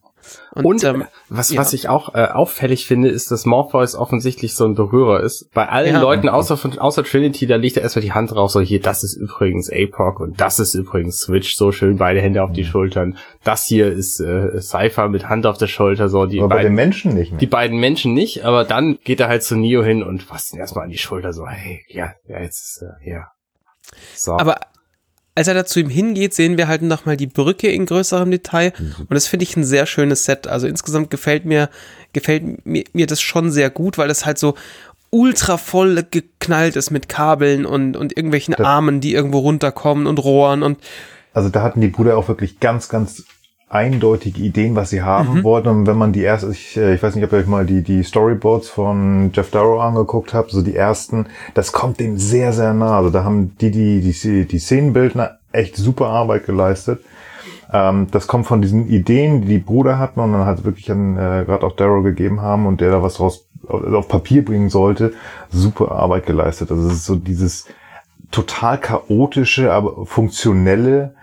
Und, 0.54 0.64
und 0.64 0.84
ähm, 0.84 1.04
was, 1.28 1.50
ja. 1.50 1.60
was 1.60 1.72
ich 1.72 1.88
auch 1.88 2.14
äh, 2.14 2.26
auffällig 2.26 2.86
finde, 2.86 3.08
ist, 3.08 3.30
dass 3.30 3.46
Morpheus 3.46 3.94
offensichtlich 3.94 4.54
so 4.54 4.64
ein 4.64 4.74
Berührer 4.74 5.20
ist. 5.20 5.50
Bei 5.52 5.68
allen 5.68 5.94
ja. 5.94 6.00
Leuten 6.00 6.28
außer, 6.28 6.56
von, 6.56 6.78
außer 6.78 7.04
Trinity, 7.04 7.46
da 7.46 7.56
legt 7.56 7.76
er 7.76 7.82
erstmal 7.82 8.02
die 8.02 8.12
Hand 8.12 8.32
drauf, 8.32 8.50
so 8.50 8.60
hier, 8.60 8.80
das 8.80 9.04
ist 9.04 9.14
übrigens 9.14 9.70
APOC 9.70 10.20
und 10.20 10.40
das 10.40 10.58
ist 10.58 10.74
übrigens 10.74 11.18
Switch, 11.18 11.56
so 11.56 11.72
schön, 11.72 11.96
beide 11.96 12.20
Hände 12.20 12.42
auf 12.42 12.52
die 12.52 12.62
mhm. 12.62 12.66
Schultern. 12.66 13.18
Das 13.44 13.64
hier 13.64 13.92
ist 13.92 14.20
äh, 14.20 14.60
Cypher 14.60 15.08
mit 15.08 15.28
Hand 15.28 15.46
auf 15.46 15.58
der 15.58 15.66
Schulter, 15.68 16.08
so 16.08 16.26
die 16.26 16.40
aber 16.40 16.48
beiden, 16.48 16.58
bei 16.58 16.68
den 16.68 16.74
Menschen 16.74 17.14
nicht 17.14 17.32
mehr. 17.32 17.40
Die 17.40 17.46
beiden 17.46 17.78
Menschen 17.78 18.14
nicht, 18.14 18.44
aber 18.44 18.64
dann 18.64 18.98
geht 19.04 19.20
er 19.20 19.28
halt 19.28 19.42
zu 19.42 19.56
Neo 19.56 19.82
hin 19.82 20.02
und 20.02 20.22
fasst 20.22 20.52
ihn 20.52 20.58
erstmal 20.58 20.84
an 20.84 20.90
die 20.90 20.98
Schulter, 20.98 21.32
so, 21.32 21.46
hey, 21.46 21.84
ja, 21.88 22.12
ja, 22.26 22.40
jetzt, 22.40 22.82
äh, 22.82 23.10
ja. 23.10 23.28
So. 24.14 24.32
Aber 24.38 24.60
als 25.38 25.46
er 25.46 25.54
da 25.54 25.64
zu 25.64 25.78
ihm 25.78 25.88
hingeht, 25.88 26.34
sehen 26.34 26.58
wir 26.58 26.66
halt 26.66 26.82
nochmal 26.82 27.16
die 27.16 27.28
Brücke 27.28 27.68
in 27.68 27.86
größerem 27.86 28.28
Detail. 28.28 28.72
Mhm. 28.76 28.94
Und 29.02 29.14
das 29.14 29.28
finde 29.28 29.44
ich 29.44 29.56
ein 29.56 29.62
sehr 29.62 29.86
schönes 29.86 30.24
Set. 30.24 30.48
Also 30.48 30.66
insgesamt 30.66 31.12
gefällt 31.12 31.44
mir, 31.44 31.70
gefällt 32.12 32.66
mir, 32.66 32.82
mir 32.92 33.06
das 33.06 33.20
schon 33.20 33.52
sehr 33.52 33.70
gut, 33.70 33.98
weil 33.98 34.10
es 34.10 34.26
halt 34.26 34.38
so 34.38 34.56
ultra 35.10 35.56
voll 35.56 36.04
geknallt 36.10 36.74
ist 36.74 36.90
mit 36.90 37.08
Kabeln 37.08 37.66
und, 37.66 37.96
und 37.96 38.16
irgendwelchen 38.16 38.56
das 38.58 38.66
Armen, 38.66 39.00
die 39.00 39.14
irgendwo 39.14 39.38
runterkommen 39.38 40.08
und 40.08 40.18
Rohren 40.18 40.64
und. 40.64 40.78
Also 41.32 41.50
da 41.50 41.62
hatten 41.62 41.80
die 41.80 41.88
Brüder 41.88 42.18
auch 42.18 42.26
wirklich 42.26 42.58
ganz, 42.58 42.88
ganz 42.88 43.22
eindeutige 43.70 44.40
Ideen, 44.40 44.76
was 44.76 44.90
sie 44.90 45.02
haben 45.02 45.38
mhm. 45.38 45.44
wollten. 45.44 45.68
Und 45.68 45.86
wenn 45.86 45.98
man 45.98 46.12
die 46.12 46.22
erste, 46.22 46.50
ich, 46.50 46.76
äh, 46.76 46.94
ich 46.94 47.02
weiß 47.02 47.14
nicht, 47.14 47.24
ob 47.24 47.32
ihr 47.32 47.38
euch 47.38 47.46
mal 47.46 47.66
die, 47.66 47.82
die 47.82 48.02
Storyboards 48.02 48.68
von 48.68 49.30
Jeff 49.34 49.50
Darrow 49.50 49.80
angeguckt 49.80 50.32
habt, 50.34 50.50
so 50.50 50.62
die 50.62 50.76
ersten, 50.76 51.26
das 51.54 51.72
kommt 51.72 52.00
dem 52.00 52.16
sehr, 52.18 52.52
sehr 52.52 52.72
nah. 52.72 52.96
Also 52.96 53.10
da 53.10 53.24
haben 53.24 53.56
die, 53.60 53.70
die, 53.70 54.00
die, 54.00 54.46
die 54.46 54.58
Szenenbildner 54.58 55.38
echt 55.52 55.76
super 55.76 56.06
Arbeit 56.06 56.46
geleistet. 56.46 57.00
Ähm, 57.72 58.06
das 58.10 58.26
kommt 58.26 58.46
von 58.46 58.62
diesen 58.62 58.88
Ideen, 58.88 59.42
die 59.42 59.48
die 59.48 59.58
Bruder 59.58 59.98
hatten 59.98 60.20
und 60.20 60.32
dann 60.32 60.46
halt 60.46 60.64
wirklich 60.64 60.90
an, 60.90 61.16
äh, 61.16 61.44
gerade 61.44 61.66
auch 61.66 61.76
Darrow 61.76 62.02
gegeben 62.02 62.40
haben 62.40 62.66
und 62.66 62.80
der 62.80 62.90
da 62.90 63.02
was 63.02 63.20
raus 63.20 63.46
auf 63.66 64.08
Papier 64.08 64.44
bringen 64.44 64.70
sollte. 64.70 65.12
Super 65.50 65.92
Arbeit 65.92 66.24
geleistet. 66.24 66.70
Also 66.70 66.88
es 66.88 66.94
ist 66.94 67.04
so 67.04 67.16
dieses 67.16 67.66
total 68.30 68.78
chaotische, 68.78 69.72
aber 69.72 70.06
funktionelle, 70.06 71.14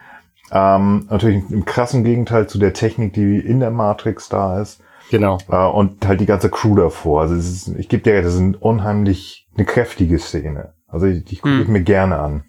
ähm, 0.51 1.07
natürlich 1.09 1.43
im 1.49 1.65
krassen 1.65 2.03
Gegenteil 2.03 2.47
zu 2.47 2.59
der 2.59 2.73
Technik, 2.73 3.13
die 3.13 3.39
in 3.39 3.59
der 3.59 3.71
Matrix 3.71 4.29
da 4.29 4.61
ist. 4.61 4.81
Genau. 5.11 5.37
Äh, 5.49 5.55
und 5.55 6.05
halt 6.05 6.19
die 6.19 6.25
ganze 6.25 6.49
Crew 6.49 6.75
davor. 6.75 7.21
Also 7.21 7.35
es 7.35 7.67
ist, 7.67 7.79
ich 7.79 7.89
gebe 7.89 8.03
dir, 8.03 8.21
das 8.21 8.33
ist 8.33 8.39
ein 8.39 8.55
unheimlich 8.55 9.47
eine 9.55 9.65
kräftige 9.65 10.19
Szene. 10.19 10.73
Also 10.87 11.07
ich, 11.07 11.23
die 11.25 11.37
gucke 11.37 11.61
ich 11.61 11.67
hm. 11.67 11.73
mir 11.73 11.83
gerne 11.83 12.19
an. 12.19 12.43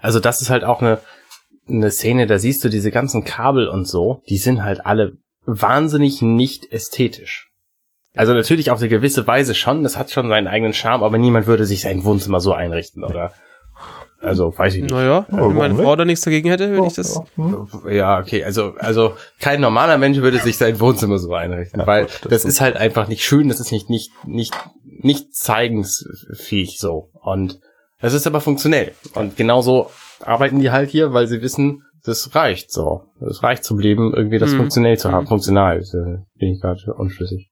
Also 0.00 0.20
das 0.20 0.40
ist 0.40 0.50
halt 0.50 0.64
auch 0.64 0.80
eine, 0.80 1.00
eine 1.68 1.90
Szene, 1.90 2.26
da 2.26 2.38
siehst 2.38 2.64
du 2.64 2.68
diese 2.68 2.90
ganzen 2.90 3.24
Kabel 3.24 3.68
und 3.68 3.86
so, 3.86 4.22
die 4.28 4.38
sind 4.38 4.62
halt 4.62 4.86
alle 4.86 5.18
wahnsinnig 5.44 6.22
nicht 6.22 6.72
ästhetisch. 6.72 7.50
Also 8.14 8.32
natürlich 8.32 8.70
auf 8.70 8.80
eine 8.80 8.88
gewisse 8.88 9.26
Weise 9.26 9.54
schon, 9.54 9.82
das 9.82 9.98
hat 9.98 10.10
schon 10.10 10.28
seinen 10.28 10.46
eigenen 10.46 10.72
Charme, 10.72 11.04
aber 11.04 11.18
niemand 11.18 11.46
würde 11.46 11.66
sich 11.66 11.82
sein 11.82 12.04
Wohnzimmer 12.04 12.40
so 12.40 12.54
einrichten, 12.54 13.04
oder? 13.04 13.32
Also, 14.26 14.52
weiß 14.56 14.74
ich 14.74 14.82
nicht. 14.82 14.92
Naja, 14.92 15.26
wenn 15.28 15.54
meine 15.54 15.74
Frau 15.76 15.94
da 15.94 16.04
nichts 16.04 16.24
dagegen 16.24 16.48
hätte, 16.48 16.70
würde 16.70 16.88
ich 16.88 16.94
das. 16.94 17.20
Ja, 17.88 18.18
okay. 18.18 18.44
Also, 18.44 18.74
also 18.78 19.14
kein 19.40 19.60
normaler 19.60 19.98
Mensch 19.98 20.18
würde 20.18 20.38
sich 20.38 20.56
sein 20.56 20.80
Wohnzimmer 20.80 21.18
so 21.18 21.32
einrichten, 21.32 21.80
ja, 21.80 21.86
weil 21.86 22.06
gut, 22.06 22.20
das, 22.24 22.30
das 22.30 22.44
ist 22.44 22.60
halt 22.60 22.76
einfach 22.76 23.08
nicht 23.08 23.24
schön, 23.24 23.48
das 23.48 23.60
ist 23.60 23.70
nicht, 23.70 23.88
nicht, 23.88 24.10
nicht, 24.26 24.54
nicht 24.84 25.34
zeigensfähig 25.34 26.78
so. 26.78 27.10
Und 27.22 27.60
es 27.98 28.14
ist 28.14 28.26
aber 28.26 28.40
funktionell. 28.40 28.92
Und 29.14 29.36
genauso 29.36 29.90
arbeiten 30.20 30.60
die 30.60 30.70
halt 30.70 30.90
hier, 30.90 31.12
weil 31.12 31.28
sie 31.28 31.40
wissen, 31.40 31.82
das 32.04 32.34
reicht 32.34 32.72
so. 32.72 33.04
Es 33.28 33.42
reicht 33.42 33.64
zum 33.64 33.78
Leben, 33.78 34.14
irgendwie 34.14 34.38
das 34.38 34.52
mhm. 34.52 34.58
funktionell 34.58 34.98
zu 34.98 35.12
haben. 35.12 35.24
Mhm. 35.24 35.28
Funktional, 35.28 35.78
äh, 35.78 36.38
bin 36.38 36.54
ich 36.54 36.60
gerade 36.60 36.94
unschlüssig. 36.94 37.50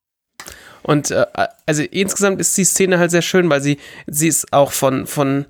Und 0.83 1.11
äh, 1.11 1.25
also 1.67 1.83
insgesamt 1.83 2.41
ist 2.41 2.57
die 2.57 2.65
Szene 2.65 2.99
halt 2.99 3.11
sehr 3.11 3.23
schön, 3.23 3.49
weil 3.49 3.63
sie 3.63 3.79
sie 4.07 4.29
ist 4.29 4.53
auch 4.53 4.71
von 4.71 5.07
von 5.07 5.47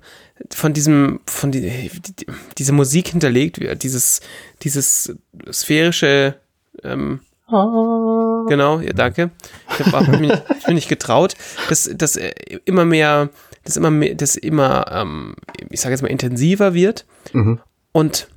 von 0.53 0.73
diesem 0.73 1.21
von 1.25 1.51
die, 1.51 1.89
die, 1.89 2.25
diese 2.57 2.73
Musik 2.73 3.09
hinterlegt, 3.09 3.59
dieses 3.83 4.21
dieses 4.63 5.15
sphärische 5.51 6.35
ähm, 6.83 7.21
oh. 7.49 8.45
genau, 8.47 8.79
ja, 8.79 8.93
danke. 8.93 9.31
Ich 9.69 9.85
habe 9.85 10.17
mich, 10.17 10.31
ich 10.57 10.65
bin 10.65 10.75
nicht 10.75 10.89
getraut, 10.89 11.35
dass 11.69 11.89
das 11.95 12.17
äh, 12.17 12.33
immer 12.65 12.85
mehr 12.85 13.29
das 13.63 13.77
immer 13.77 13.91
mehr, 13.91 14.15
das 14.15 14.35
immer 14.35 14.85
ähm, 14.91 15.35
ich 15.69 15.79
sage 15.79 15.93
jetzt 15.93 16.01
mal 16.01 16.09
intensiver 16.09 16.73
wird 16.73 17.05
mhm. 17.33 17.59
und 17.91 18.27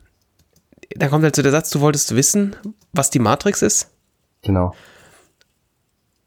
dann 0.97 1.11
kommt 1.11 1.25
halt 1.25 1.37
so 1.37 1.43
der 1.43 1.53
Satz, 1.53 1.71
du 1.71 1.81
wolltest 1.81 2.15
wissen, 2.15 2.57
was 2.93 3.11
die 3.11 3.19
Matrix 3.19 3.63
ist. 3.63 3.91
Genau. 4.43 4.75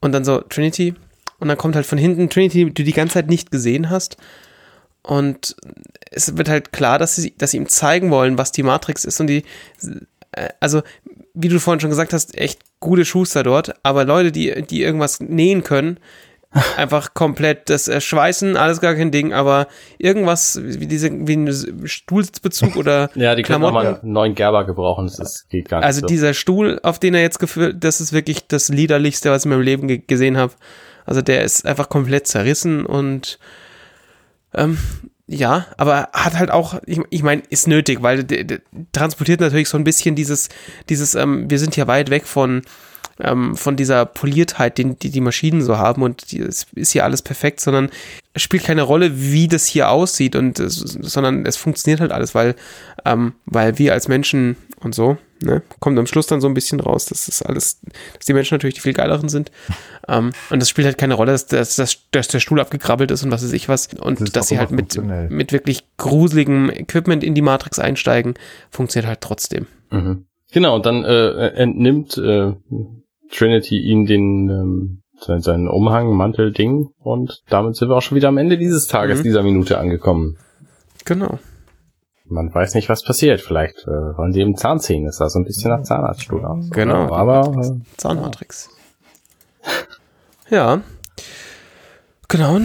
Und 0.00 0.12
dann 0.12 0.24
so 0.24 0.40
Trinity. 0.40 0.94
Und 1.38 1.48
dann 1.48 1.58
kommt 1.58 1.74
halt 1.74 1.86
von 1.86 1.98
hinten 1.98 2.30
Trinity, 2.30 2.66
die 2.66 2.74
du 2.74 2.84
die 2.84 2.92
ganze 2.92 3.14
Zeit 3.14 3.28
nicht 3.28 3.50
gesehen 3.50 3.90
hast. 3.90 4.16
Und 5.02 5.56
es 6.10 6.36
wird 6.36 6.48
halt 6.48 6.72
klar, 6.72 6.98
dass 6.98 7.16
sie, 7.16 7.34
dass 7.36 7.50
sie 7.50 7.56
ihm 7.56 7.68
zeigen 7.68 8.10
wollen, 8.10 8.38
was 8.38 8.52
die 8.52 8.62
Matrix 8.62 9.04
ist. 9.04 9.20
Und 9.20 9.26
die, 9.26 9.44
äh, 10.32 10.48
also, 10.60 10.82
wie 11.34 11.48
du 11.48 11.58
vorhin 11.58 11.80
schon 11.80 11.90
gesagt 11.90 12.12
hast, 12.12 12.36
echt 12.38 12.60
gute 12.80 13.04
Schuster 13.04 13.42
dort. 13.42 13.74
Aber 13.82 14.04
Leute, 14.04 14.32
die, 14.32 14.62
die 14.62 14.82
irgendwas 14.82 15.20
nähen 15.20 15.64
können, 15.64 15.98
einfach 16.76 17.14
komplett 17.14 17.70
das 17.70 17.88
äh, 17.88 18.00
Schweißen, 18.00 18.56
alles 18.56 18.80
gar 18.80 18.94
kein 18.94 19.10
Ding, 19.10 19.32
aber 19.32 19.68
irgendwas 19.98 20.60
wie 20.62 20.86
diese 20.86 21.10
wie 21.26 21.36
ein 21.36 21.88
Stuhlsitzbezug 21.88 22.76
oder 22.76 23.10
ja, 23.14 23.34
die 23.34 23.42
können 23.42 23.62
mal 23.62 23.86
einen 23.86 24.12
neuen 24.12 24.34
Gerber 24.34 24.66
gebrauchen, 24.66 25.06
das 25.06 25.18
ist, 25.18 25.48
geht 25.48 25.70
gar 25.70 25.78
nicht. 25.78 25.86
Also 25.86 26.00
so. 26.00 26.06
dieser 26.06 26.34
Stuhl, 26.34 26.78
auf 26.82 26.98
den 26.98 27.14
er 27.14 27.22
jetzt 27.22 27.38
gefühlt, 27.38 27.82
das 27.82 28.00
ist 28.00 28.12
wirklich 28.12 28.46
das 28.48 28.68
liederlichste, 28.68 29.30
was 29.30 29.42
ich 29.42 29.46
in 29.46 29.50
meinem 29.50 29.62
Leben 29.62 29.88
ge 29.88 30.02
gesehen 30.06 30.36
habe. 30.36 30.52
Also 31.06 31.22
der 31.22 31.42
ist 31.42 31.66
einfach 31.66 31.88
komplett 31.88 32.26
zerrissen 32.26 32.84
und 32.84 33.38
ähm, 34.54 34.78
ja, 35.26 35.66
aber 35.76 36.08
hat 36.12 36.34
halt 36.34 36.50
auch, 36.50 36.80
ich, 36.84 37.00
ich 37.10 37.22
meine, 37.22 37.42
ist 37.48 37.68
nötig, 37.68 38.02
weil 38.02 38.26
transportiert 38.92 39.40
natürlich 39.40 39.68
so 39.68 39.78
ein 39.78 39.84
bisschen 39.84 40.14
dieses, 40.14 40.48
dieses, 40.88 41.14
ähm, 41.14 41.48
wir 41.48 41.58
sind 41.58 41.76
ja 41.76 41.86
weit 41.86 42.10
weg 42.10 42.26
von, 42.26 42.62
ähm, 43.20 43.56
von 43.56 43.76
dieser 43.76 44.04
Poliertheit, 44.04 44.78
die, 44.78 44.94
die 44.96 45.10
die 45.10 45.20
Maschinen 45.20 45.62
so 45.62 45.78
haben 45.78 46.02
und 46.02 46.32
die, 46.32 46.40
es 46.40 46.66
ist 46.74 46.92
hier 46.92 47.04
alles 47.04 47.22
perfekt, 47.22 47.60
sondern 47.60 47.90
es 48.34 48.42
spielt 48.42 48.64
keine 48.64 48.82
Rolle, 48.82 49.12
wie 49.14 49.48
das 49.48 49.66
hier 49.66 49.90
aussieht 49.90 50.36
und 50.36 50.58
sondern 50.58 51.46
es 51.46 51.56
funktioniert 51.56 52.00
halt 52.00 52.12
alles, 52.12 52.34
weil, 52.34 52.54
ähm, 53.04 53.34
weil 53.46 53.78
wir 53.78 53.92
als 53.92 54.08
Menschen 54.08 54.56
und 54.82 54.94
so, 54.94 55.16
ne, 55.42 55.62
kommt 55.80 55.98
am 55.98 56.06
Schluss 56.06 56.26
dann 56.26 56.40
so 56.40 56.48
ein 56.48 56.54
bisschen 56.54 56.80
raus, 56.80 57.06
dass 57.06 57.26
das 57.26 57.42
alles, 57.42 57.80
dass 58.16 58.26
die 58.26 58.32
Menschen 58.32 58.54
natürlich 58.54 58.74
die 58.74 58.80
viel 58.80 58.94
geileren 58.94 59.28
sind. 59.28 59.50
Ähm, 60.08 60.32
und 60.50 60.60
das 60.60 60.68
spielt 60.68 60.86
halt 60.86 60.98
keine 60.98 61.14
Rolle, 61.14 61.30
dass, 61.30 61.46
dass, 61.46 61.76
dass, 62.10 62.26
der 62.26 62.40
Stuhl 62.40 62.60
abgekrabbelt 62.60 63.12
ist 63.12 63.22
und 63.22 63.30
was 63.30 63.44
weiß 63.44 63.52
ich 63.52 63.68
was. 63.68 63.86
Und 64.00 64.20
das 64.20 64.32
dass 64.32 64.48
sie 64.48 64.58
halt 64.58 64.72
mit, 64.72 65.00
mit 65.30 65.52
wirklich 65.52 65.84
gruseligem 65.96 66.70
Equipment 66.70 67.22
in 67.22 67.36
die 67.36 67.40
Matrix 67.40 67.78
einsteigen, 67.78 68.34
funktioniert 68.68 69.06
halt 69.06 69.20
trotzdem. 69.20 69.66
Mhm. 69.92 70.26
Genau, 70.50 70.74
und 70.74 70.86
dann 70.86 71.04
äh, 71.04 71.50
entnimmt 71.50 72.18
äh, 72.18 72.52
Trinity 73.30 73.78
ihn 73.78 74.04
den 74.06 74.50
ähm, 74.50 75.02
seinen 75.38 75.68
Umhang, 75.68 76.16
Mantel, 76.16 76.52
Ding 76.52 76.88
und 76.98 77.42
damit 77.48 77.76
sind 77.76 77.88
wir 77.88 77.96
auch 77.96 78.02
schon 78.02 78.16
wieder 78.16 78.28
am 78.28 78.38
Ende 78.38 78.58
dieses 78.58 78.88
Tages, 78.88 79.20
mhm. 79.20 79.22
dieser 79.22 79.44
Minute 79.44 79.78
angekommen. 79.78 80.36
Genau. 81.04 81.38
Man 82.32 82.52
weiß 82.52 82.74
nicht, 82.74 82.88
was 82.88 83.04
passiert. 83.04 83.42
Vielleicht 83.42 83.86
äh, 83.86 84.16
wollen 84.16 84.32
sie 84.32 84.40
eben 84.40 84.56
Zahn 84.56 84.80
ziehen. 84.80 85.04
Das 85.04 85.16
sah 85.16 85.28
so 85.28 85.38
ein 85.38 85.44
bisschen 85.44 85.70
nach 85.70 85.82
Zahnarztstuhl 85.82 86.44
aus. 86.44 86.70
Genau. 86.70 87.12
Aber 87.12 87.54
äh, 87.60 87.96
Zahnmatrix. 87.98 88.70
ja. 90.48 90.80
Genau. 92.28 92.60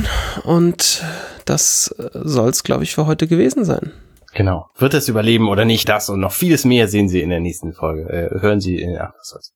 Und 0.46 1.04
das 1.44 1.94
soll's, 2.14 2.64
glaube 2.64 2.84
ich, 2.84 2.96
für 2.96 3.08
heute 3.08 3.28
gewesen 3.28 3.66
sein. 3.66 3.92
Genau. 4.34 4.70
Wird 4.78 4.94
es 4.94 5.10
überleben 5.10 5.50
oder 5.50 5.66
nicht? 5.66 5.90
Das 5.90 6.10
und 6.10 6.22
noch 6.22 6.32
vieles 6.32 6.64
mehr 6.64 6.88
sehen 6.88 7.10
Sie 7.10 7.22
in 7.22 7.30
der 7.30 7.42
nächsten 7.42 7.74
Folge. 7.74 8.10
Äh, 8.10 8.40
hören 8.40 8.62
Sie 8.62 8.80
in, 8.80 8.98
ach, 8.98 9.12
was 9.18 9.30
soll's. 9.30 9.54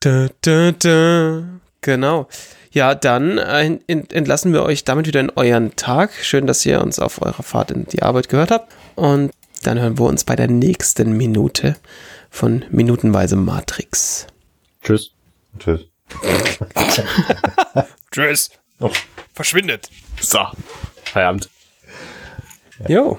Da, 0.00 0.28
da, 0.40 0.72
da. 0.72 1.42
Genau. 1.82 2.28
Ja, 2.72 2.94
dann 2.94 3.36
äh, 3.36 3.78
entlassen 3.86 4.54
wir 4.54 4.62
euch 4.62 4.84
damit 4.84 5.06
wieder 5.06 5.20
in 5.20 5.30
euren 5.30 5.76
Tag. 5.76 6.12
Schön, 6.22 6.46
dass 6.46 6.64
ihr 6.64 6.80
uns 6.80 6.98
auf 6.98 7.20
eurer 7.20 7.42
Fahrt 7.42 7.70
in 7.70 7.84
die 7.86 8.02
Arbeit 8.02 8.28
gehört 8.30 8.50
habt. 8.50 8.72
Und 8.94 9.32
dann 9.62 9.78
hören 9.78 9.98
wir 9.98 10.06
uns 10.06 10.24
bei 10.24 10.36
der 10.36 10.48
nächsten 10.48 11.16
Minute 11.16 11.76
von 12.30 12.64
Minutenweise 12.70 13.36
Matrix. 13.36 14.26
Tschüss. 14.82 15.12
Tschüss. 15.58 15.86
Tschüss. 18.10 18.50
Oh. 18.80 18.90
Verschwindet. 19.34 19.90
So. 20.20 20.40
Feierabend. 21.04 21.48
Jo. 22.88 23.18